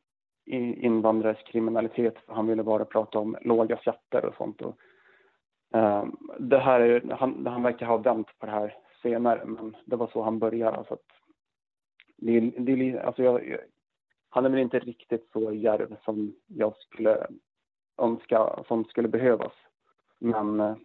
invandrares 0.47 1.43
kriminalitet. 1.43 2.17
Han 2.27 2.47
ville 2.47 2.63
bara 2.63 2.85
prata 2.85 3.19
om 3.19 3.37
låga 3.41 3.77
skatter 3.77 4.25
och 4.25 4.35
sånt. 4.35 4.63
Och, 4.63 4.77
um, 5.73 6.17
det 6.39 6.59
här 6.59 6.81
är, 6.81 7.17
han, 7.19 7.47
han 7.47 7.63
verkar 7.63 7.87
ha 7.87 7.97
vänt 7.97 8.39
på 8.39 8.47
det 8.47 8.53
här 8.53 8.75
senare, 9.05 9.45
men 9.45 9.77
det 9.85 9.97
var 9.97 10.07
så 10.07 10.23
han 10.23 10.39
började. 10.39 10.77
Alltså 10.77 10.95
att 10.95 11.07
det, 12.17 12.41
det, 12.41 12.99
alltså 13.01 13.23
jag, 13.23 13.57
han 14.29 14.45
är 14.45 14.51
väl 14.51 14.59
inte 14.59 14.79
riktigt 14.79 15.29
så 15.33 15.53
djärv 15.53 15.97
som 16.05 16.35
jag 16.47 16.77
skulle 16.77 17.27
önska 17.99 18.65
som 18.69 18.85
skulle 18.85 19.09
behövas. 19.09 19.53
Men, 20.19 20.61
eh, 20.61 20.77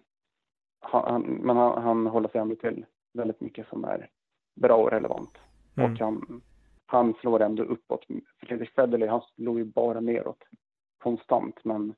han, 0.79 1.21
men 1.21 1.57
han, 1.57 1.83
han 1.83 2.07
håller 2.07 2.29
sig 2.29 2.41
ändå 2.41 2.55
till 2.55 2.85
väldigt 3.13 3.41
mycket 3.41 3.67
som 3.67 3.83
är 3.83 4.09
bra 4.55 4.75
och 4.75 4.91
relevant. 4.91 5.37
Mm. 5.77 5.91
Och 5.91 5.99
han, 5.99 6.41
han 6.85 7.13
slår 7.13 7.41
ändå 7.41 7.63
uppåt. 7.63 8.05
Fredrik 8.39 8.69
Federley, 8.69 9.09
han 9.09 9.21
slår 9.35 9.57
ju 9.57 9.65
bara 9.65 9.99
neråt 9.99 10.43
konstant. 10.97 11.63
Men 11.63 11.93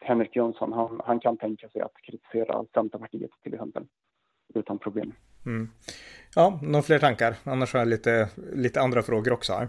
Henrik 0.00 0.36
Jönsson, 0.36 0.72
han, 0.72 1.00
han 1.04 1.20
kan 1.20 1.36
tänka 1.36 1.68
sig 1.68 1.80
att 1.80 1.96
kritisera 2.02 2.64
Centerpartiet 2.74 3.30
till 3.42 3.54
exempel 3.54 3.86
utan 4.54 4.78
problem. 4.78 5.12
Mm. 5.46 5.68
Ja, 6.34 6.58
några 6.62 6.82
fler 6.82 6.98
tankar? 6.98 7.34
Annars 7.44 7.72
har 7.72 7.80
jag 7.80 7.88
lite, 7.88 8.28
lite 8.52 8.80
andra 8.80 9.02
frågor 9.02 9.32
också 9.32 9.52
här. 9.52 9.68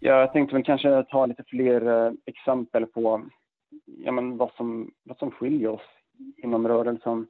Ja, 0.00 0.20
jag 0.20 0.32
tänkte 0.32 0.54
väl 0.54 0.64
kanske 0.64 1.04
ta 1.10 1.26
lite 1.26 1.44
fler 1.44 2.06
eh, 2.06 2.12
exempel 2.26 2.86
på 2.86 3.22
ja, 3.84 4.12
men 4.12 4.36
vad, 4.36 4.50
som, 4.52 4.90
vad 5.02 5.18
som 5.18 5.30
skiljer 5.30 5.68
oss 5.68 5.88
inom 6.36 6.68
rörelsen. 6.68 7.26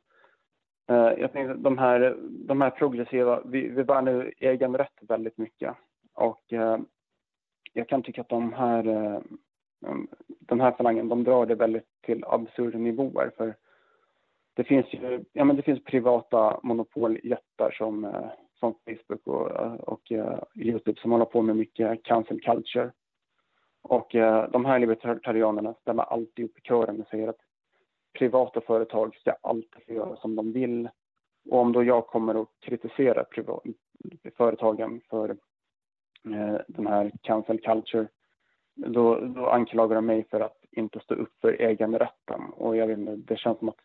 Eh, 0.89 1.13
jag 1.19 1.33
tänkte 1.33 1.55
de 1.55 1.79
här, 1.79 2.17
de 2.31 2.61
här 2.61 2.71
progressiva, 2.71 3.41
vi, 3.45 3.69
vi 3.69 3.83
värnar 3.83 4.13
nu 4.13 4.33
egenrätt 4.39 4.99
väldigt 5.01 5.39
mycket 5.39 5.75
och 6.15 6.53
eh, 6.53 6.79
jag 7.73 7.89
kan 7.89 8.03
tycka 8.03 8.21
att 8.21 8.29
de 8.29 8.53
här, 8.53 8.87
eh, 8.87 9.21
den 10.27 10.61
här 10.61 10.73
falangen, 10.73 11.09
de 11.09 11.25
drar 11.25 11.47
det 11.47 11.55
väldigt 11.55 11.89
till 12.03 12.25
absurda 12.27 12.79
nivåer 12.79 13.31
för 13.37 13.55
det 14.59 14.65
finns 14.65 14.87
ju, 14.93 15.25
ja 15.33 15.45
men 15.45 15.57
det 15.57 15.63
finns 15.63 15.85
privata 15.85 16.61
monopoljättar 16.63 17.71
som 17.71 18.05
eh, 18.05 18.31
som 18.55 18.75
Facebook 18.85 19.27
och, 19.27 19.51
eh, 19.51 19.75
och 19.75 20.13
eh, 20.13 20.39
Youtube 20.55 21.01
som 21.01 21.13
håller 21.13 21.25
på 21.25 21.43
med 21.43 21.57
mycket 21.57 22.03
cancel 22.05 22.41
culture. 22.41 22.93
Och 23.83 24.09
de 24.51 24.65
här 24.65 24.79
libertarianerna 24.79 25.75
stämmer 25.75 26.03
alltid 26.03 26.45
upp 26.45 26.59
i 26.59 26.61
kören 26.61 27.01
och 27.01 27.07
säger 27.07 27.29
att 27.29 27.41
privata 28.19 28.61
företag 28.61 29.17
ska 29.17 29.33
alltid 29.41 29.83
få 29.87 29.93
göra 29.93 30.17
som 30.17 30.37
de 30.37 30.53
vill. 30.53 30.89
Och 31.51 31.59
om 31.59 31.73
då 31.73 31.85
jag 31.85 32.07
kommer 32.07 32.43
att 32.43 32.49
kritisera 32.61 33.25
företagen 34.37 35.01
för 35.11 35.37
den 36.69 36.87
här 36.87 37.13
cancel 37.23 37.61
culture, 37.61 38.09
då, 38.75 39.21
då 39.21 39.47
anklagar 39.47 39.95
de 39.95 40.07
mig 40.07 40.27
för 40.31 40.41
att 40.41 40.65
inte 40.71 41.01
stå 41.01 41.15
upp 41.15 41.41
för 41.41 41.53
egenrätten. 41.53 42.41
Och 42.53 42.77
jag 42.77 42.87
vet 42.87 42.99
inte, 42.99 43.17
det 43.17 43.39
känns 43.39 43.59
som 43.59 43.69
att 43.69 43.81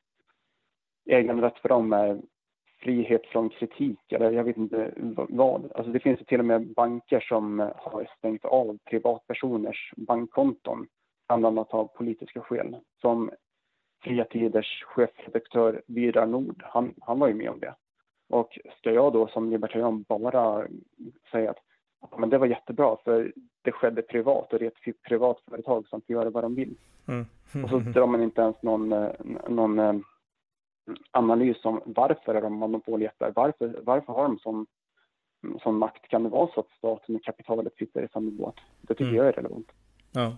egenrätt 1.06 1.60
för 1.60 1.70
dem 1.70 1.94
är 1.94 2.22
frihet 2.80 3.26
från 3.26 3.50
kritik 3.50 4.12
eller 4.12 4.32
jag 4.32 4.44
vet 4.44 4.58
inte 4.58 4.94
vad. 5.30 5.72
Alltså 5.76 5.92
det 5.92 6.00
finns 6.00 6.20
till 6.20 6.40
och 6.40 6.46
med 6.46 6.74
banker 6.74 7.20
som 7.20 7.60
har 7.60 8.10
stängt 8.18 8.46
av 8.46 8.78
privatpersoners 8.90 9.94
bankkonton 9.98 10.88
bland 11.28 11.46
annat 11.46 11.74
av 11.74 11.88
politiska 11.88 12.42
skäl. 12.42 12.78
Som 13.02 13.32
Fria 14.04 14.26
Tiders 14.26 14.84
chefredaktör 14.84 15.82
Vidar 15.88 16.26
Nord, 16.26 16.64
han, 16.66 16.94
han 17.02 17.20
var 17.20 17.28
ju 17.28 17.34
med 17.34 17.50
om 17.50 17.60
det. 17.60 17.76
Och 18.30 18.60
ska 18.78 18.92
jag 18.92 19.14
då 19.14 19.28
som 19.28 19.50
libertarian 19.50 20.06
bara 20.10 20.68
säga 21.32 21.52
att 21.52 21.60
men 22.18 22.30
det 22.30 22.38
var 22.38 22.48
jättebra 22.48 22.98
för 23.04 23.34
det 23.62 23.72
skedde 23.72 24.02
privat 24.02 24.54
och 24.54 24.60
det 24.60 24.66
är 24.66 24.70
ett 24.70 25.04
privat 25.08 25.42
företag 25.50 25.88
som 25.88 26.02
får 26.02 26.14
göra 26.14 26.30
vad 26.30 26.44
de 26.44 26.56
vill. 26.56 26.76
Mm. 27.08 27.26
Och 27.64 27.70
så 27.70 27.80
drar 27.94 28.08
man 28.08 28.24
inte 28.24 28.42
ens 28.42 28.62
någon, 28.62 28.94
eh, 28.94 29.12
någon 29.50 29.80
eh, 29.80 29.94
analys 31.12 31.66
om 31.66 31.82
varför 31.86 32.36
är 32.36 32.42
de 32.42 32.54
monopoljättar? 32.54 33.32
Varför, 33.36 33.80
varför 33.84 34.14
har 34.14 34.24
de 34.24 34.40
sån, 34.40 34.66
sån 35.64 35.78
makt? 35.78 36.08
Kan 36.08 36.24
det 36.24 36.30
vara 36.30 36.50
så 36.54 36.60
att 36.60 36.70
staten 36.78 37.16
och 37.16 37.24
kapitalet 37.24 37.74
sitter 37.78 38.04
i 38.04 38.08
samma 38.14 38.32
båt? 38.32 38.56
Det 38.82 38.94
tycker 38.94 39.04
mm. 39.04 39.16
jag 39.16 39.28
är 39.28 39.32
relevant. 39.32 39.68
Ja, 40.12 40.38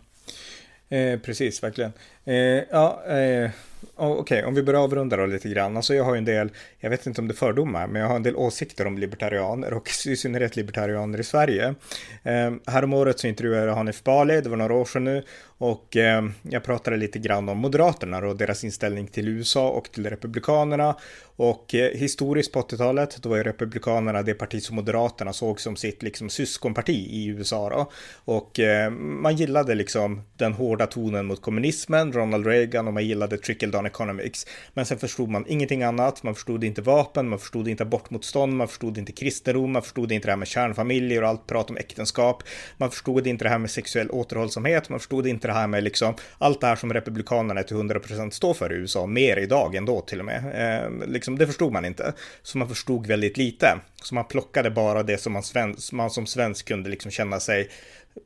eh, 0.97 1.19
precis, 1.19 1.63
verkligen. 1.63 1.91
Eh, 2.25 2.63
ja, 2.71 3.03
eh, 3.05 3.51
Okej, 3.95 4.19
okay, 4.19 4.43
om 4.43 4.55
vi 4.55 4.63
börjar 4.63 4.81
avrunda 4.81 5.17
då 5.17 5.25
lite 5.25 5.49
grann. 5.49 5.77
Alltså 5.77 5.93
jag 5.93 6.03
har 6.03 6.13
ju 6.13 6.17
en 6.17 6.25
del, 6.25 6.51
jag 6.79 6.89
vet 6.89 7.05
inte 7.05 7.21
om 7.21 7.27
det 7.27 7.31
är 7.31 7.35
fördomar, 7.35 7.87
men 7.87 8.01
jag 8.01 8.09
har 8.09 8.15
en 8.15 8.23
del 8.23 8.35
åsikter 8.35 8.87
om 8.87 8.97
libertarianer 8.97 9.73
och 9.73 9.89
i 10.07 10.15
synnerhet 10.15 10.55
libertarianer 10.55 11.19
i 11.19 11.23
Sverige. 11.23 11.75
Eh, 12.23 12.53
häromåret 12.65 13.19
så 13.19 13.27
intervjuade 13.27 13.67
jag 13.67 13.75
Hanif 13.75 14.03
Bali, 14.03 14.41
det 14.41 14.49
var 14.49 14.57
några 14.57 14.73
år 14.73 14.85
sedan 14.85 15.03
nu, 15.03 15.23
och 15.57 15.97
eh, 15.97 16.23
jag 16.41 16.63
pratade 16.63 16.97
lite 16.97 17.19
grann 17.19 17.49
om 17.49 17.57
Moderaterna 17.57 18.17
och 18.17 18.37
deras 18.37 18.63
inställning 18.63 19.07
till 19.07 19.27
USA 19.27 19.69
och 19.69 19.91
till 19.91 20.09
Republikanerna. 20.09 20.95
Och 21.37 21.75
eh, 21.75 21.91
historiskt 21.91 22.51
på 22.51 22.61
80-talet, 22.61 23.17
då 23.21 23.29
var 23.29 23.37
ju 23.37 23.43
Republikanerna 23.43 24.21
det 24.21 24.33
parti 24.33 24.63
som 24.63 24.75
Moderaterna 24.75 25.33
såg 25.33 25.61
som 25.61 25.75
sitt 25.75 26.03
liksom 26.03 26.29
syskonparti 26.29 27.07
i 27.09 27.25
USA 27.25 27.69
då. 27.69 27.91
Och 28.25 28.59
eh, 28.59 28.89
man 28.91 29.35
gillade 29.35 29.75
liksom 29.75 30.21
den 30.37 30.53
hårda 30.53 30.87
tonen 30.87 31.25
mot 31.25 31.41
kommunismen, 31.41 32.13
Ronald 32.13 32.47
Reagan 32.47 32.87
och 32.87 32.93
man 32.93 33.05
gillade 33.05 33.37
trickle 33.37 33.67
down 33.75 33.85
economics. 33.85 34.47
Men 34.73 34.85
sen 34.85 34.97
förstod 34.97 35.29
man 35.29 35.45
ingenting 35.47 35.83
annat, 35.83 36.23
man 36.23 36.35
förstod 36.35 36.63
inte 36.63 36.81
vapen, 36.81 37.29
man 37.29 37.39
förstod 37.39 37.67
inte 37.67 37.83
abortmotstånd, 37.83 38.57
man 38.57 38.67
förstod 38.67 38.97
inte 38.97 39.11
kristendom, 39.11 39.71
man 39.71 39.81
förstod 39.81 40.11
inte 40.11 40.27
det 40.27 40.31
här 40.31 40.37
med 40.37 40.47
kärnfamiljer 40.47 41.21
och 41.21 41.29
allt 41.29 41.47
prat 41.47 41.69
om 41.69 41.77
äktenskap, 41.77 42.43
man 42.77 42.91
förstod 42.91 43.27
inte 43.27 43.45
det 43.45 43.49
här 43.49 43.59
med 43.59 43.71
sexuell 43.71 44.09
återhållsamhet, 44.09 44.89
man 44.89 44.99
förstod 44.99 45.27
inte 45.27 45.47
det 45.47 45.53
här 45.53 45.67
med 45.67 45.83
liksom 45.83 46.13
allt 46.37 46.61
det 46.61 46.67
här 46.67 46.75
som 46.75 46.93
republikanerna 46.93 47.63
till 47.63 47.77
100% 47.77 48.29
står 48.29 48.53
för 48.53 48.73
i 48.73 48.75
USA, 48.75 49.05
mer 49.05 49.37
idag 49.37 49.75
ändå 49.75 50.01
till 50.01 50.19
och 50.19 50.25
med. 50.25 50.43
Eh, 50.83 51.07
liksom, 51.07 51.37
det 51.37 51.47
förstod 51.47 51.73
man 51.73 51.85
inte. 51.85 52.13
Så 52.43 52.57
man 52.57 52.69
förstod 52.69 53.07
väldigt 53.07 53.37
lite. 53.37 53.79
Så 54.03 54.15
man 54.15 54.25
plockade 54.25 54.71
bara 54.71 55.03
det 55.03 55.17
som 55.17 55.33
man, 55.33 55.43
svensk, 55.43 55.91
man 55.91 56.09
som 56.09 56.25
svensk 56.25 56.67
kunde 56.67 56.89
liksom 56.89 57.11
känna 57.11 57.39
sig 57.39 57.69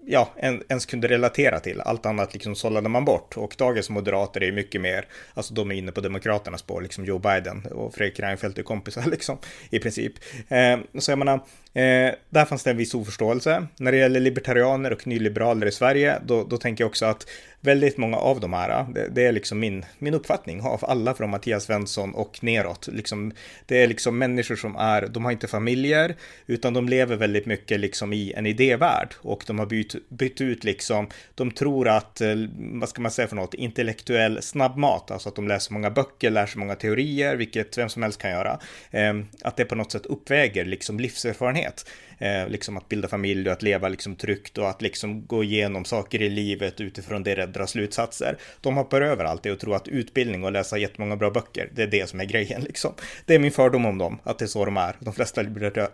ja, 0.06 0.34
ens 0.70 0.86
kunde 0.86 1.08
relatera 1.08 1.60
till. 1.60 1.82
Allt 1.82 2.06
annat 2.06 2.34
liksom 2.34 2.56
sållade 2.56 2.90
man 2.90 3.06
bort. 3.06 3.38
Och 3.38 3.56
dagens 3.58 3.90
moderater 3.90 4.44
är 4.44 4.52
mycket 4.52 4.82
mer, 4.82 5.06
alltså 5.34 5.54
de 5.54 5.72
är 5.72 5.76
inne 5.76 5.92
på 5.92 6.02
demokraternas 6.02 6.62
spår, 6.62 6.82
liksom 6.82 7.06
Joe 7.06 7.20
Biden 7.20 7.66
och 7.66 7.94
Fredrik 7.94 8.20
Reinfeldt 8.20 8.58
är 8.58 8.64
kompisar 8.64 9.04
liksom, 9.12 9.38
i 9.70 9.80
princip. 9.80 10.14
Eh, 10.48 10.78
så 11.00 11.12
jag 11.12 11.20
menar, 11.20 11.34
eh, 11.74 12.14
där 12.30 12.46
fanns 12.46 12.64
det 12.64 12.72
en 12.72 12.78
viss 12.78 12.94
oförståelse. 12.94 13.68
När 13.78 13.92
det 13.92 13.98
gäller 13.98 14.20
libertarianer 14.20 14.94
och 14.94 15.08
nyliberaler 15.08 15.68
i 15.68 15.72
Sverige, 15.72 16.20
då, 16.26 16.44
då 16.44 16.58
tänker 16.58 16.84
jag 16.84 16.90
också 16.90 17.06
att 17.06 17.26
väldigt 17.62 17.98
många 17.98 18.18
av 18.18 18.40
de 18.40 18.54
här, 18.54 18.86
det, 18.94 19.08
det, 19.12 19.26
är 19.26 19.32
liksom 19.32 19.60
min, 19.60 19.86
min 19.98 20.14
uppfattning 20.14 20.62
av 20.62 20.86
alla 20.86 21.14
från 21.14 21.30
Mattias 21.30 21.64
Svensson 21.64 22.14
och 22.14 22.44
neråt. 22.44 22.88
Liksom, 22.88 23.32
det 23.66 23.84
är 23.84 23.88
liksom 23.88 24.18
människor 24.18 24.56
som 24.56 24.76
är, 24.76 25.08
de 25.08 25.26
har 25.26 25.32
inte 25.32 25.48
familjer, 25.48 26.16
utan 26.48 26.74
de 26.74 26.90
lever 26.90 27.16
väldigt 27.16 27.46
mycket 27.46 27.80
liksom 27.80 28.14
i 28.14 28.34
en 28.34 28.46
idévärld 28.46 29.14
och 29.22 29.44
de 29.48 29.60
har 29.60 29.66
bytt, 29.80 30.10
bytt 30.10 30.42
ut 30.42 30.64
liksom, 30.64 31.08
de 31.36 31.52
tror 31.52 31.88
att, 31.88 32.22
eh, 32.22 32.36
vad 32.58 32.90
ska 32.90 33.02
man 33.02 33.12
säga 33.12 33.28
för 33.28 33.36
något, 33.36 33.54
intellektuell 33.54 34.42
snabbmat, 34.42 35.12
alltså 35.12 35.30
att 35.30 35.36
de 35.36 35.48
läser 35.48 35.74
många 35.74 35.92
böcker, 35.92 36.30
lär 36.30 36.46
sig 36.46 36.60
många 36.60 36.76
teorier, 36.76 37.36
vilket 37.36 37.78
vem 37.78 37.90
som 37.90 38.04
helst 38.04 38.22
kan 38.22 38.32
göra. 38.32 38.60
Eh, 38.92 39.14
att 39.42 39.58
det 39.58 39.66
på 39.66 39.76
något 39.76 39.92
sätt 39.92 40.06
uppväger 40.06 40.66
liksom 40.66 41.00
livserfarenhet. 41.00 41.86
Eh, 42.20 42.50
liksom 42.50 42.78
att 42.78 42.90
bilda 42.90 43.08
familj 43.08 43.50
och 43.50 43.54
att 43.54 43.62
leva 43.62 43.90
liksom 43.90 44.16
tryggt 44.16 44.58
och 44.58 44.70
att 44.70 44.82
liksom 44.82 45.26
gå 45.26 45.44
igenom 45.44 45.86
saker 45.86 46.22
i 46.22 46.30
livet 46.30 46.82
utifrån 46.82 47.24
det 47.24 47.46
dra 47.46 47.68
slutsatser. 47.68 48.38
De 48.62 48.78
hoppar 48.78 49.02
över 49.02 49.26
allt 49.26 49.44
det 49.44 49.52
och 49.52 49.60
tror 49.60 49.76
att 49.76 49.88
utbildning 49.88 50.44
och 50.44 50.52
läsa 50.52 50.78
jättemånga 50.78 51.16
bra 51.16 51.32
böcker, 51.32 51.70
det 51.76 51.84
är 51.84 51.88
det 51.88 52.10
som 52.10 52.20
är 52.20 52.26
grejen 52.26 52.62
liksom. 52.62 52.94
Det 53.26 53.36
är 53.36 53.40
min 53.40 53.52
fördom 53.52 53.86
om 53.86 53.98
dem, 53.98 54.20
att 54.24 54.40
det 54.40 54.46
är 54.46 54.48
så 54.48 54.66
de 54.66 54.78
är, 54.78 54.96
de 55.00 55.14
flesta 55.14 55.42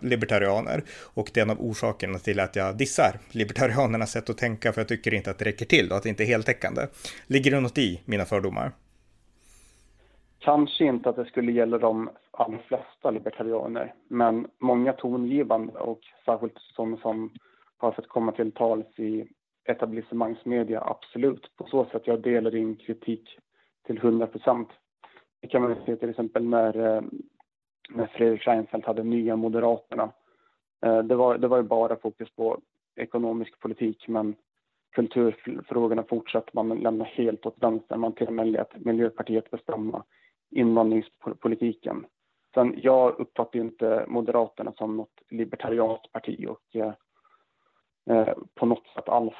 libertarianer. 0.00 0.82
Och 1.14 1.30
det 1.34 1.40
är 1.40 1.44
en 1.44 1.50
av 1.50 1.60
orsakerna 1.60 2.18
till 2.18 2.40
att 2.40 2.56
jag 2.56 2.76
dissar 2.76 3.18
libertarianernas 3.30 4.10
sätt 4.10 4.30
att 4.30 4.38
tänka, 4.38 4.72
för 4.72 4.80
jag 4.80 4.88
tycker 4.88 5.14
inte 5.14 5.30
att 5.30 5.38
det 5.38 5.44
räcker 5.44 5.66
till 5.66 5.90
och 5.90 5.96
att 5.96 6.02
det 6.02 6.08
inte 6.08 6.24
är 6.24 6.26
heltäckande. 6.26 6.82
Ligger 7.26 7.50
det 7.50 7.60
något 7.60 7.78
i 7.78 8.00
mina 8.04 8.24
fördomar? 8.24 8.72
Kanske 10.40 10.84
inte 10.84 11.08
att 11.08 11.16
det 11.16 11.24
skulle 11.24 11.52
gälla 11.52 11.78
de 11.78 12.10
allra 12.36 12.58
flesta 12.58 13.10
libertarianer, 13.10 13.94
men 14.08 14.46
många 14.58 14.92
tongivande 14.92 15.72
och 15.72 16.00
särskilt 16.24 16.58
sådana 16.58 16.96
som 16.96 17.30
har 17.76 17.92
fått 17.92 18.08
komma 18.08 18.32
till 18.32 18.52
tals 18.52 18.98
i 18.98 19.28
etablissemangsmedia, 19.64 20.80
absolut. 20.80 21.56
På 21.56 21.66
så 21.66 21.84
sätt 21.84 22.02
jag 22.06 22.20
delar 22.20 22.50
din 22.50 22.76
kritik 22.76 23.38
till 23.86 23.98
100 23.98 24.26
procent. 24.26 24.68
Det 25.40 25.48
kan 25.48 25.62
man 25.62 25.76
se 25.86 25.96
till 25.96 26.10
exempel 26.10 26.44
när, 26.44 26.96
eh, 26.96 27.02
när 27.90 28.06
Fredrik 28.06 28.46
Reinfeldt 28.46 28.86
hade 28.86 29.02
Nya 29.02 29.36
Moderaterna. 29.36 30.12
Eh, 30.84 30.98
det 30.98 31.14
var, 31.14 31.38
det 31.38 31.48
var 31.48 31.56
ju 31.56 31.62
bara 31.62 31.96
fokus 31.96 32.30
på 32.30 32.60
ekonomisk 32.96 33.60
politik, 33.60 34.08
men 34.08 34.34
kulturfrågorna 34.92 36.02
fortsatte 36.02 36.50
man 36.52 36.68
lämna 36.68 37.04
helt 37.04 37.46
åt 37.46 37.62
vänster. 37.62 37.96
Man 37.96 38.12
till 38.12 38.26
och 38.26 38.32
med 38.32 38.48
lät 38.48 38.84
Miljöpartiet 38.84 39.50
bestämma 39.50 40.04
invandringspolitiken. 40.50 42.06
Sen, 42.56 42.74
jag 42.82 43.20
uppfattar 43.20 43.58
inte 43.58 44.04
Moderaterna 44.08 44.72
som 44.72 44.96
något 44.96 45.22
libertarianskt 45.28 46.12
parti 46.12 46.46
och 46.48 46.76
eh, 46.76 46.92
eh, 48.10 48.34
på 48.54 48.66
något 48.66 48.86
sätt 48.86 49.08
alls. 49.08 49.34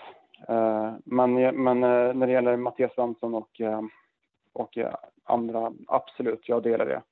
Eh, 0.48 0.94
men 1.04 1.34
men 1.34 1.84
eh, 1.84 2.14
när 2.14 2.26
det 2.26 2.32
gäller 2.32 2.56
Mattias 2.56 2.94
Svensson 2.94 3.34
och, 3.34 3.60
eh, 3.60 3.82
och 4.52 4.78
eh, 4.78 4.94
andra, 5.24 5.72
absolut, 5.88 6.48
jag 6.48 6.62
delar 6.62 6.86
det. 6.86 7.02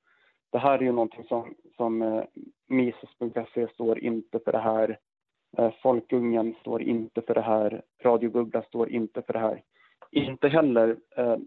Det 0.51 0.57
här 0.57 0.77
är 0.77 0.83
ju 0.83 0.91
någonting 0.91 1.23
som, 1.23 1.55
som 1.77 2.01
eh, 2.01 2.23
Mises.se 2.67 3.67
står 3.67 3.99
inte 3.99 4.39
för 4.39 4.51
det 4.51 4.59
här. 4.59 4.99
Eh, 5.57 5.71
Folkungen 5.81 6.55
står 6.61 6.81
inte 6.81 7.21
för 7.21 7.33
det 7.33 7.41
här. 7.41 7.81
Radio 8.03 8.29
Bubbla 8.29 8.61
står 8.61 8.89
inte 8.89 9.21
för 9.21 9.33
det 9.33 9.39
här. 9.39 9.61
Inte 10.11 10.47
heller 10.47 10.97
eh, 11.17 11.37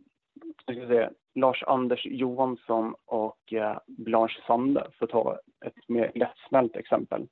Lars-Anders 1.38 2.06
Johansson 2.06 2.94
och 3.04 3.52
eh, 3.52 3.78
Blanche 3.86 4.40
Sande, 4.46 4.86
för 4.98 5.04
att 5.04 5.10
ta 5.10 5.38
ett 5.66 5.88
mer 5.88 6.12
lättsmält 6.14 6.76
exempel. 6.76 7.28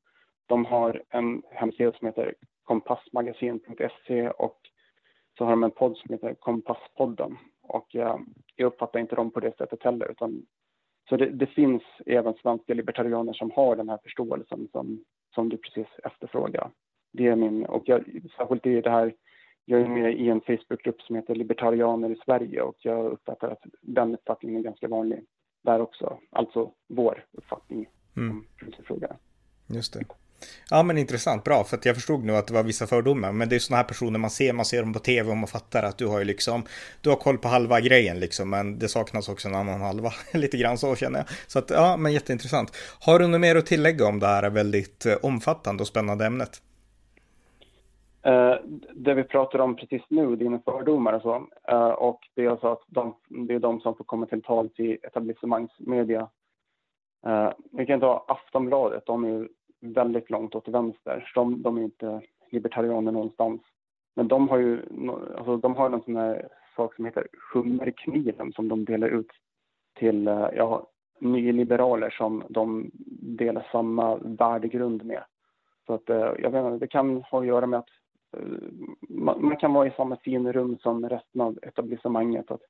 De 0.47 0.65
har 0.65 1.03
en 1.11 1.43
hemsida 1.51 1.93
som 1.93 2.07
heter 2.07 2.35
kompassmagasin.se 2.65 4.31
och 4.31 4.59
så 5.39 5.45
har 5.45 5.51
de 5.51 5.65
en 5.65 5.71
podd 5.71 5.97
som 5.97 6.13
heter 6.13 6.35
Kompasspodden. 6.35 7.37
Och 7.63 7.97
eh, 7.97 8.17
jag 8.57 8.67
uppfattar 8.67 9.01
inte 9.01 9.17
dem 9.17 9.31
på 9.31 9.41
det 9.41 9.57
sättet 9.57 9.83
heller. 9.83 10.11
Utan, 10.11 10.47
så 11.09 11.17
det, 11.17 11.31
det, 11.31 11.47
finns 11.47 11.83
även 12.07 12.35
svenska 12.35 12.75
libertarianer 12.75 13.33
som 13.33 13.51
har 13.51 13.77
den 13.77 13.89
här 13.89 13.99
förståelsen 14.03 14.69
som, 14.73 15.05
som 15.35 15.49
du 15.49 15.57
precis 15.57 15.87
efterfrågar. 16.05 16.71
Det 17.13 17.27
är 17.27 17.37
min, 17.37 17.67
och 17.67 17.83
jag, 17.87 18.05
särskilt 18.37 18.67
i 18.67 18.81
det 18.81 18.91
här 18.91 19.15
jag 19.69 19.81
är 19.81 19.89
med 19.89 20.21
i 20.21 20.29
en 20.29 20.41
Facebookgrupp 20.41 21.03
som 21.03 21.17
heter 21.17 21.35
Libertarianer 21.35 22.11
i 22.11 22.17
Sverige 22.25 22.63
och 22.63 22.77
jag 22.79 23.07
uppfattar 23.07 23.49
att 23.49 23.63
den 23.81 24.15
uppfattningen 24.15 24.61
är 24.61 24.65
ganska 24.65 24.89
vanlig 24.89 25.25
där 25.63 25.81
också. 25.81 26.19
Alltså 26.31 26.73
vår 26.89 27.25
uppfattning 27.33 27.87
mm. 28.17 28.31
om 28.31 28.45
frågan. 28.87 29.17
Just 29.67 29.93
det. 29.93 30.05
Ja 30.71 30.83
men 30.83 30.99
intressant, 30.99 31.45
bra, 31.45 31.65
för 31.65 31.79
jag 31.83 31.95
förstod 31.95 32.25
nu 32.25 32.37
att 32.37 32.47
det 32.47 32.55
var 32.55 32.63
vissa 32.63 32.87
fördomar, 32.87 33.33
men 33.33 33.49
det 33.49 33.55
är 33.55 33.59
sådana 33.59 33.77
här 33.77 33.89
personer 33.89 34.19
man 34.19 34.31
ser, 34.31 34.53
man 34.53 34.65
ser 34.65 34.83
dem 34.83 34.93
på 34.93 34.99
tv 34.99 35.31
och 35.31 35.37
man 35.37 35.49
fattar 35.49 35.83
att 35.83 35.99
du 35.99 36.07
har 36.07 36.19
ju 36.19 36.25
liksom, 36.25 36.65
du 37.01 37.11
har 37.11 37.17
koll 37.17 37.39
på 37.39 37.49
halva 37.49 37.81
grejen 37.81 38.21
liksom, 38.21 38.51
men 38.51 38.79
det 38.79 38.89
saknas 38.89 39.29
också 39.29 39.49
en 39.49 39.55
annan 39.55 39.81
halva, 39.81 40.13
lite 40.33 40.57
grann 40.57 40.79
så 40.79 40.97
känner 40.97 41.19
jag. 41.19 41.29
Så 41.47 41.59
att 41.59 41.71
ja, 41.71 41.97
men 41.97 42.13
jätteintressant. 42.13 42.77
Har 43.01 43.19
du 43.19 43.27
något 43.27 43.41
mer 43.41 43.57
att 43.57 43.67
tillägga 43.67 44.07
om 44.07 44.19
det 44.19 44.27
här 44.27 44.51
väldigt 44.51 45.07
eh, 45.07 45.15
omfattande 45.23 45.83
och 45.83 45.89
spännande 45.89 46.27
ämnet? 46.27 46.63
Uh, 48.27 48.57
det 48.95 49.15
vi 49.15 49.25
pratar 49.25 49.59
om 49.59 49.77
precis 49.77 50.03
nu, 50.09 50.37
dina 50.37 50.59
fördomar 50.59 51.13
och 51.13 51.23
så, 51.23 51.37
uh, 51.73 51.91
och 51.91 52.21
det 52.35 52.45
är 52.45 52.51
alltså 52.51 52.67
att 52.67 52.83
de, 52.87 53.15
det 53.29 53.55
är 53.55 53.59
de 53.59 53.81
som 53.81 53.95
får 53.95 54.05
komma 54.05 54.27
till 54.27 54.43
tals 54.43 54.81
i 54.81 54.99
etablissemangsmedia. 55.03 56.29
Uh, 57.27 57.51
vi 57.73 57.87
kan 57.87 58.01
ta 58.01 58.25
Aftonbladet, 58.29 59.07
de 59.07 59.25
är 59.25 59.49
väldigt 59.81 60.31
långt 60.31 60.55
åt 60.55 60.69
vänster. 60.69 61.33
De, 61.35 61.63
de 61.63 61.79
är 61.79 61.83
inte 61.83 62.21
libertarianer 62.51 63.13
någonstans. 63.13 63.63
Men 64.17 64.29
de 64.29 64.49
har 64.49 64.59
ju 64.59 64.83
alltså, 65.37 65.57
de 65.57 65.77
har 65.77 65.91
en 65.91 66.03
sån 66.03 66.17
här 66.17 66.49
sak 66.77 66.95
som 66.95 67.05
heter 67.05 67.27
hummerkniven 67.53 68.53
som 68.53 68.69
de 68.69 68.85
delar 68.85 69.09
ut 69.09 69.31
till 69.99 70.27
ja, 70.55 70.87
nyliberaler 71.21 72.11
som 72.11 72.43
de 72.49 72.91
delar 73.39 73.69
samma 73.73 74.17
värdegrund 74.17 75.05
med. 75.05 75.25
Så 75.87 75.95
att, 75.95 76.09
jag 76.39 76.51
vet 76.51 76.65
inte, 76.65 76.79
det 76.79 76.87
kan 76.87 77.23
ha 77.23 77.41
att 77.41 77.47
göra 77.47 77.67
med 77.67 77.79
att 77.79 77.89
man, 79.09 79.57
kan 79.57 79.73
vara 79.73 79.87
i 79.87 79.93
samma 79.97 80.17
finrum 80.17 80.79
som 80.79 81.09
resten 81.09 81.41
av 81.41 81.59
etablissemanget. 81.63 82.51
Att 82.51 82.61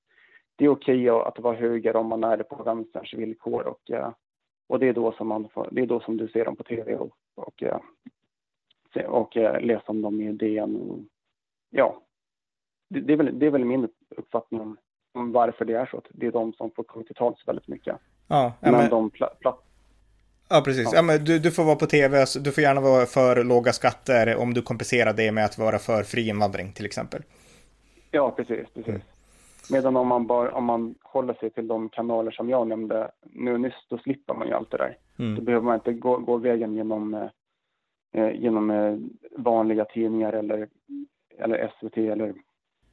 det 0.57 0.65
är 0.65 0.69
okej 0.69 1.11
okay 1.11 1.29
att 1.29 1.39
vara 1.39 1.57
höger 1.57 1.97
om 1.97 2.07
man 2.07 2.25
är 2.25 2.37
det 2.37 2.45
på 2.45 2.63
vänsterns 2.63 3.15
villkor 3.15 3.63
och, 3.63 3.91
eh, 3.91 4.13
och 4.69 4.79
det, 4.79 4.89
är 4.89 4.93
då 4.93 5.13
som 5.13 5.29
man 5.29 5.49
får, 5.49 5.69
det 5.73 5.83
är 5.83 5.87
då 5.87 6.01
som 6.01 6.17
du 6.17 6.29
ser 6.29 6.45
dem 6.45 6.57
på 6.57 6.63
tv 6.63 6.97
och, 6.97 7.17
och, 7.35 7.63
eh, 7.63 7.79
och, 8.95 9.23
och 9.23 9.37
eh, 9.37 9.61
läser 9.61 9.91
om 9.91 10.03
dem 10.03 10.21
i 10.21 10.33
DN. 10.33 11.07
Ja, 11.71 12.03
det, 12.89 13.01
det, 13.01 13.13
är 13.13 13.17
väl, 13.17 13.39
det 13.39 13.47
är 13.47 13.51
väl 13.51 13.65
min 13.65 13.89
uppfattning 14.17 14.61
om, 14.61 14.77
om 15.15 15.33
varför 15.33 15.65
det 15.65 15.75
är 15.75 15.87
så. 15.87 15.97
Att 15.97 16.07
det 16.11 16.27
är 16.27 16.33
de 16.33 16.53
som 16.53 16.71
får 16.71 16.83
komma 16.85 17.05
till 17.05 17.15
tals 17.15 17.49
väldigt 17.49 17.69
mycket. 17.69 17.97
Ja, 18.29 18.53
men, 18.61 18.73
men 18.73 18.91
de 18.91 19.11
pla, 19.11 19.27
pla, 19.41 19.59
Ja, 20.49 20.63
precis. 20.65 20.93
Ja. 20.93 21.03
men 21.03 21.25
du, 21.25 21.39
du 21.39 21.51
får 21.51 21.65
vara 21.65 21.77
på 21.77 21.87
tv, 21.87 22.25
du 22.41 22.53
får 22.53 22.63
gärna 22.63 22.81
vara 22.81 23.07
för 23.07 23.45
låga 23.45 23.73
skatter 23.73 24.37
om 24.37 24.55
du 24.55 24.63
kompenserar 24.63 25.13
det 25.13 25.33
med 25.33 25.45
att 25.45 25.59
vara 25.59 25.79
för 25.79 26.03
fri 26.03 26.29
invandring 26.29 26.73
till 26.73 26.87
exempel. 26.87 27.23
Ja, 28.11 28.31
precis. 28.31 28.67
precis. 28.75 28.89
Mm. 28.89 29.01
Medan 29.71 29.97
om 29.97 30.09
man, 30.09 30.27
bara, 30.27 30.53
om 30.53 30.65
man 30.65 30.95
håller 31.03 31.35
sig 31.35 31.51
till 31.51 31.69
de 31.69 31.89
kanaler 31.89 32.31
som 32.31 32.51
jag 32.51 32.69
nämnde 32.69 33.11
nu 33.23 33.59
nyss, 33.59 33.87
då 33.89 33.99
slipper 33.99 34.35
man 34.35 34.49
ju 34.49 34.55
allt 34.55 34.71
det 34.71 34.77
där. 34.77 34.97
Mm. 35.19 35.35
Då 35.35 35.43
behöver 35.43 35.65
man 35.65 35.75
inte 35.75 35.93
gå, 35.93 36.19
gå 36.19 36.37
vägen 36.37 36.75
genom, 36.75 37.15
eh 37.15 37.29
genom 38.35 38.71
eh, 38.71 38.97
vanliga 39.39 39.85
tidningar 39.85 40.33
eller, 40.33 40.69
eller 41.39 41.73
SVT 41.79 41.97
eller 41.97 42.35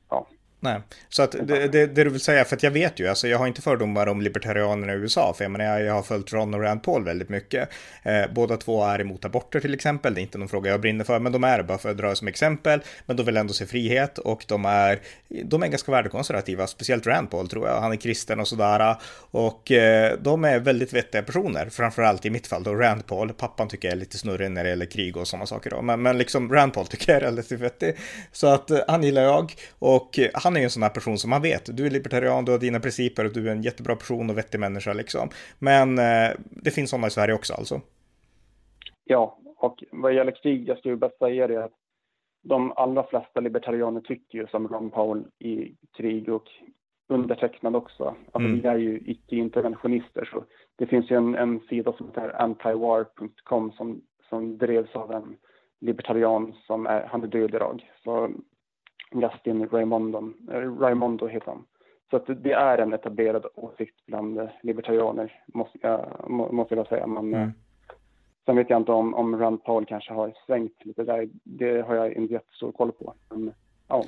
ja, 0.10 0.28
Nej, 0.64 0.82
så 1.10 1.24
att 1.24 1.32
det, 1.32 1.68
det, 1.68 1.88
det, 1.88 2.04
du 2.04 2.10
vill 2.10 2.22
säga, 2.22 2.46
för 2.46 2.56
att 2.56 2.64
jag 2.64 2.72
vet 2.72 3.00
ju, 3.00 3.08
alltså 3.08 3.28
jag 3.28 3.38
har 3.38 3.48
inte 3.48 3.62
fördomar 3.62 4.08
om 4.08 4.22
libertarianerna 4.22 4.94
i 4.94 4.96
USA, 4.96 5.34
för 5.38 5.44
jag 5.44 5.52
menar, 5.52 5.80
jag, 5.80 5.94
har 5.94 6.04
följt 6.04 6.34
Ron 6.34 6.54
och 6.54 6.62
Rand 6.62 6.84
Paul 6.84 7.04
väldigt 7.04 7.30
mycket. 7.30 7.70
Eh, 8.04 8.22
båda 8.36 8.58
två 8.58 8.86
är 8.86 9.02
emot 9.02 9.26
aborter 9.26 9.60
till 9.60 9.74
exempel, 9.74 10.14
det 10.14 10.20
är 10.20 10.22
inte 10.22 10.38
någon 10.38 10.48
fråga 10.48 10.72
jag 10.72 10.82
brinner 10.82 11.06
för, 11.06 11.20
men 11.20 11.32
de 11.32 11.44
är 11.44 11.64
bara 11.64 11.78
för 11.78 11.90
att 11.90 11.98
dra 11.98 12.16
som 12.16 12.28
exempel, 12.28 12.82
men 13.06 13.16
de 13.16 13.24
vill 13.24 13.38
ändå 13.38 13.54
se 13.54 13.66
frihet 13.66 14.18
och 14.18 14.46
de 14.48 14.66
är, 14.66 15.00
de 15.44 15.64
är 15.64 15.68
ganska 15.68 15.92
värdekonservativa, 15.92 16.68
speciellt 16.68 17.08
Rand 17.08 17.32
Paul 17.32 17.50
tror 17.50 17.68
jag, 17.68 17.82
han 17.82 17.92
är 17.92 17.96
kristen 17.96 18.40
och 18.40 18.48
sådär, 18.48 18.96
och 19.32 19.72
eh, 19.72 20.18
de 20.22 20.46
är 20.46 20.60
väldigt 20.60 20.94
vettiga 20.94 21.24
personer, 21.24 21.70
framförallt 21.70 22.26
i 22.26 22.30
mitt 22.30 22.48
fall 22.48 22.64
då. 22.64 22.76
Rand 22.76 23.08
Paul, 23.08 23.34
pappan 23.34 23.68
tycker 23.68 23.88
jag 23.88 23.96
är 23.96 24.00
lite 24.00 24.18
snurrig 24.18 24.52
när 24.52 24.64
det 24.64 24.70
gäller 24.70 24.86
krig 24.86 25.18
och 25.18 25.28
sådana 25.28 25.46
saker 25.46 25.70
då, 25.70 25.82
men, 25.82 26.02
men 26.02 26.18
liksom 26.18 26.54
Rand 26.54 26.74
Paul 26.74 26.88
tycker 26.88 27.12
jag 27.14 27.22
är 27.22 27.26
relativt 27.26 27.60
vettig, 27.60 27.96
så 28.32 28.48
att 28.48 28.72
eh, 28.72 28.80
han 28.88 29.04
gillar 29.04 29.22
jag, 29.22 29.54
och 29.80 30.20
eh, 30.20 30.30
han 30.34 30.53
han 30.54 30.58
är 30.58 30.62
ju 30.62 30.64
en 30.64 30.70
sån 30.70 30.84
här 30.84 30.90
person 30.90 31.18
som 31.18 31.30
man 31.30 31.42
vet, 31.42 31.78
du 31.78 31.86
är 31.86 31.90
libertarian, 31.90 32.46
du 32.46 32.52
har 32.52 32.60
dina 32.60 32.80
principer 32.80 33.26
och 33.26 33.34
du 33.34 33.48
är 33.48 33.52
en 33.52 33.62
jättebra 33.62 33.96
person 33.96 34.30
och 34.30 34.38
vettig 34.38 34.60
människa 34.60 34.94
liksom. 34.94 35.30
Men 35.60 36.00
eh, 36.00 36.30
det 36.40 36.72
finns 36.72 36.90
sådana 36.90 37.08
i 37.08 37.10
Sverige 37.10 37.34
också 37.34 37.54
alltså. 37.54 37.82
Ja, 39.06 39.38
och 39.58 39.84
vad 39.92 40.14
gäller 40.14 40.32
krig, 40.32 40.68
jag 40.68 40.78
skulle 40.78 40.96
bara 40.96 41.12
säga 41.20 41.48
det 41.48 41.64
att 41.64 41.72
de 42.44 42.72
allra 42.76 43.04
flesta 43.04 43.40
libertarianer 43.40 44.02
tycker 44.02 44.38
ju 44.38 44.48
som 44.48 44.68
Ron 44.68 44.92
Paul 44.92 45.26
i 45.40 45.76
krig 45.98 46.30
och 46.30 46.48
undertecknad 47.10 47.76
också. 47.76 48.04
Alltså 48.04 48.50
mm. 48.50 48.62
vi 48.62 48.68
är 48.68 48.78
ju 48.78 49.00
icke-interventionister 49.06 50.30
så 50.32 50.44
det 50.76 50.86
finns 50.86 51.12
ju 51.12 51.16
en, 51.16 51.36
en 51.36 51.60
sida 51.60 51.94
som 51.94 52.08
heter 52.08 52.42
antiwar.com 52.42 53.72
som, 53.72 54.02
som 54.30 54.58
drevs 54.58 54.96
av 54.96 55.12
en 55.12 55.38
libertarian 55.82 56.54
som 56.68 56.88
är, 56.88 57.08
han 57.12 57.24
är 57.24 57.28
död 57.28 57.56
idag. 57.56 57.92
Så 58.04 58.30
Justin 59.22 59.70
Raimondo, 59.70 60.34
eh, 60.52 60.80
Raimondo 60.80 61.28
heter 61.28 61.48
han. 61.48 61.66
Så 62.10 62.18
att 62.18 62.44
det 62.44 62.52
är 62.52 62.78
en 62.78 62.94
etablerad 62.94 63.46
åsikt 63.56 64.06
bland 64.06 64.50
libertarianer, 64.62 65.44
måste 65.46 65.78
jag, 65.82 66.30
måste 66.30 66.76
jag 66.76 66.88
säga. 66.88 67.08
Men, 67.08 67.34
mm. 67.34 67.52
Sen 68.46 68.56
vet 68.56 68.70
jag 68.70 68.82
inte 68.82 68.92
om, 68.92 69.14
om 69.14 69.40
Rand 69.40 69.64
Paul 69.64 69.86
kanske 69.86 70.14
har 70.14 70.34
svängt 70.46 70.86
lite 70.86 71.04
där. 71.04 71.30
Det 71.44 71.82
har 71.82 71.96
jag 71.96 72.14
inte 72.14 72.34
jättestor 72.34 72.72
koll 72.72 72.92
på. 72.92 73.14
Men, 73.30 73.54
ja. 73.88 74.04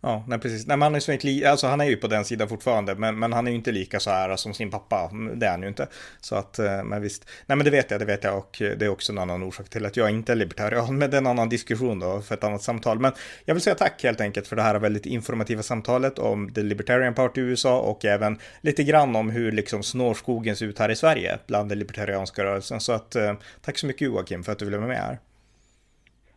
Ja, 0.00 0.24
nej 0.28 0.38
precis. 0.38 0.66
Nej, 0.66 0.76
men 0.76 0.82
han, 0.82 0.94
är 0.94 1.10
inte, 1.10 1.50
alltså, 1.50 1.66
han 1.66 1.80
är 1.80 1.84
ju 1.84 1.96
på 1.96 2.06
den 2.06 2.24
sidan 2.24 2.48
fortfarande, 2.48 2.94
men, 2.94 3.18
men 3.18 3.32
han 3.32 3.46
är 3.46 3.50
ju 3.50 3.56
inte 3.56 3.72
lika 3.72 4.00
så 4.00 4.10
här 4.10 4.36
som 4.36 4.54
sin 4.54 4.70
pappa. 4.70 5.08
Mm, 5.12 5.38
det 5.38 5.46
är 5.46 5.50
han 5.50 5.62
ju 5.62 5.68
inte. 5.68 5.88
Så 6.20 6.34
att, 6.34 6.58
eh, 6.58 6.84
men 6.84 7.02
visst. 7.02 7.28
Nej, 7.46 7.56
men 7.56 7.64
det 7.64 7.70
vet 7.70 7.90
jag, 7.90 8.00
det 8.00 8.04
vet 8.04 8.24
jag. 8.24 8.38
Och 8.38 8.62
eh, 8.62 8.76
det 8.78 8.84
är 8.84 8.88
också 8.88 9.12
en 9.12 9.18
annan 9.18 9.42
orsak 9.42 9.68
till 9.68 9.86
att 9.86 9.96
jag 9.96 10.10
inte 10.10 10.32
är 10.32 10.36
libertarian. 10.36 10.98
Men 10.98 11.10
det 11.10 11.16
är 11.16 11.20
en 11.20 11.26
annan 11.26 11.48
diskussion 11.48 11.98
då, 11.98 12.20
för 12.20 12.34
ett 12.34 12.44
annat 12.44 12.62
samtal. 12.62 12.98
Men 12.98 13.12
jag 13.44 13.54
vill 13.54 13.62
säga 13.62 13.74
tack 13.74 14.02
helt 14.02 14.20
enkelt 14.20 14.46
för 14.46 14.56
det 14.56 14.62
här 14.62 14.78
väldigt 14.78 15.06
informativa 15.06 15.62
samtalet 15.62 16.18
om 16.18 16.52
The 16.52 16.62
Libertarian 16.62 17.14
Party 17.14 17.40
i 17.40 17.44
USA 17.44 17.80
och 17.80 18.04
även 18.04 18.38
lite 18.60 18.84
grann 18.84 19.16
om 19.16 19.30
hur 19.30 19.52
liksom 19.52 19.82
snårskogen 19.82 20.56
ser 20.56 20.66
ut 20.66 20.78
här 20.78 20.88
i 20.88 20.96
Sverige 20.96 21.38
bland 21.46 21.68
den 21.68 21.78
libertarianska 21.78 22.44
rörelsen. 22.44 22.80
Så 22.80 22.92
att 22.92 23.16
eh, 23.16 23.34
tack 23.62 23.78
så 23.78 23.86
mycket 23.86 24.02
Joakim 24.02 24.44
för 24.44 24.52
att 24.52 24.58
du 24.58 24.64
ville 24.64 24.76
vara 24.76 24.88
med 24.88 24.98
här. 24.98 25.18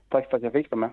Tack 0.09 0.29
för 0.29 0.37
att 0.37 0.43
jag 0.43 0.53
fick 0.53 0.71
vara 0.71 0.79
med. 0.79 0.89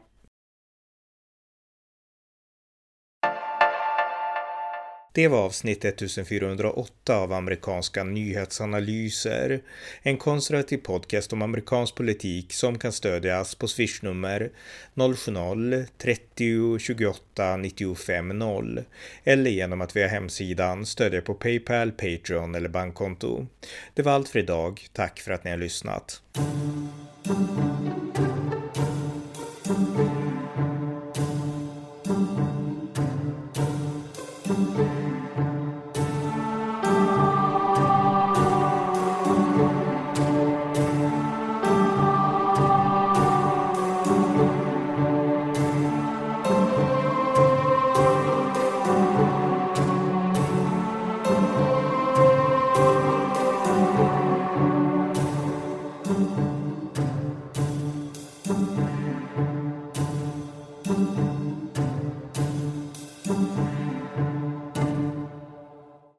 Det 5.17 5.29
var 5.29 5.39
avsnitt 5.39 5.85
1408 5.85 7.17
av 7.17 7.33
amerikanska 7.33 8.05
nyhetsanalyser. 8.05 9.61
En 10.03 10.17
konservativ 10.17 10.79
podcast 10.79 11.33
om 11.33 11.43
amerikansk 11.43 11.95
politik 11.95 12.53
som 12.53 12.79
kan 12.79 12.93
stödjas 12.93 13.55
på 13.55 13.69
swishnummer 13.69 14.51
070-30 14.95 16.79
28 16.79 17.57
95 17.57 18.39
0 18.39 18.85
eller 19.25 19.51
genom 19.51 19.81
att 19.81 19.97
via 19.97 20.09
hemsidan 20.09 20.87
stödja 20.87 21.21
på 21.21 21.35
Paypal, 21.35 21.93
Patreon 21.93 22.55
eller 22.55 22.69
bankkonto. 22.69 23.47
Det 23.95 24.03
var 24.03 24.13
allt 24.13 24.29
för 24.29 24.39
idag. 24.39 24.87
Tack 24.93 25.21
för 25.21 25.33
att 25.33 25.45
ni 25.45 25.51
har 25.51 25.59
lyssnat. 25.59 26.23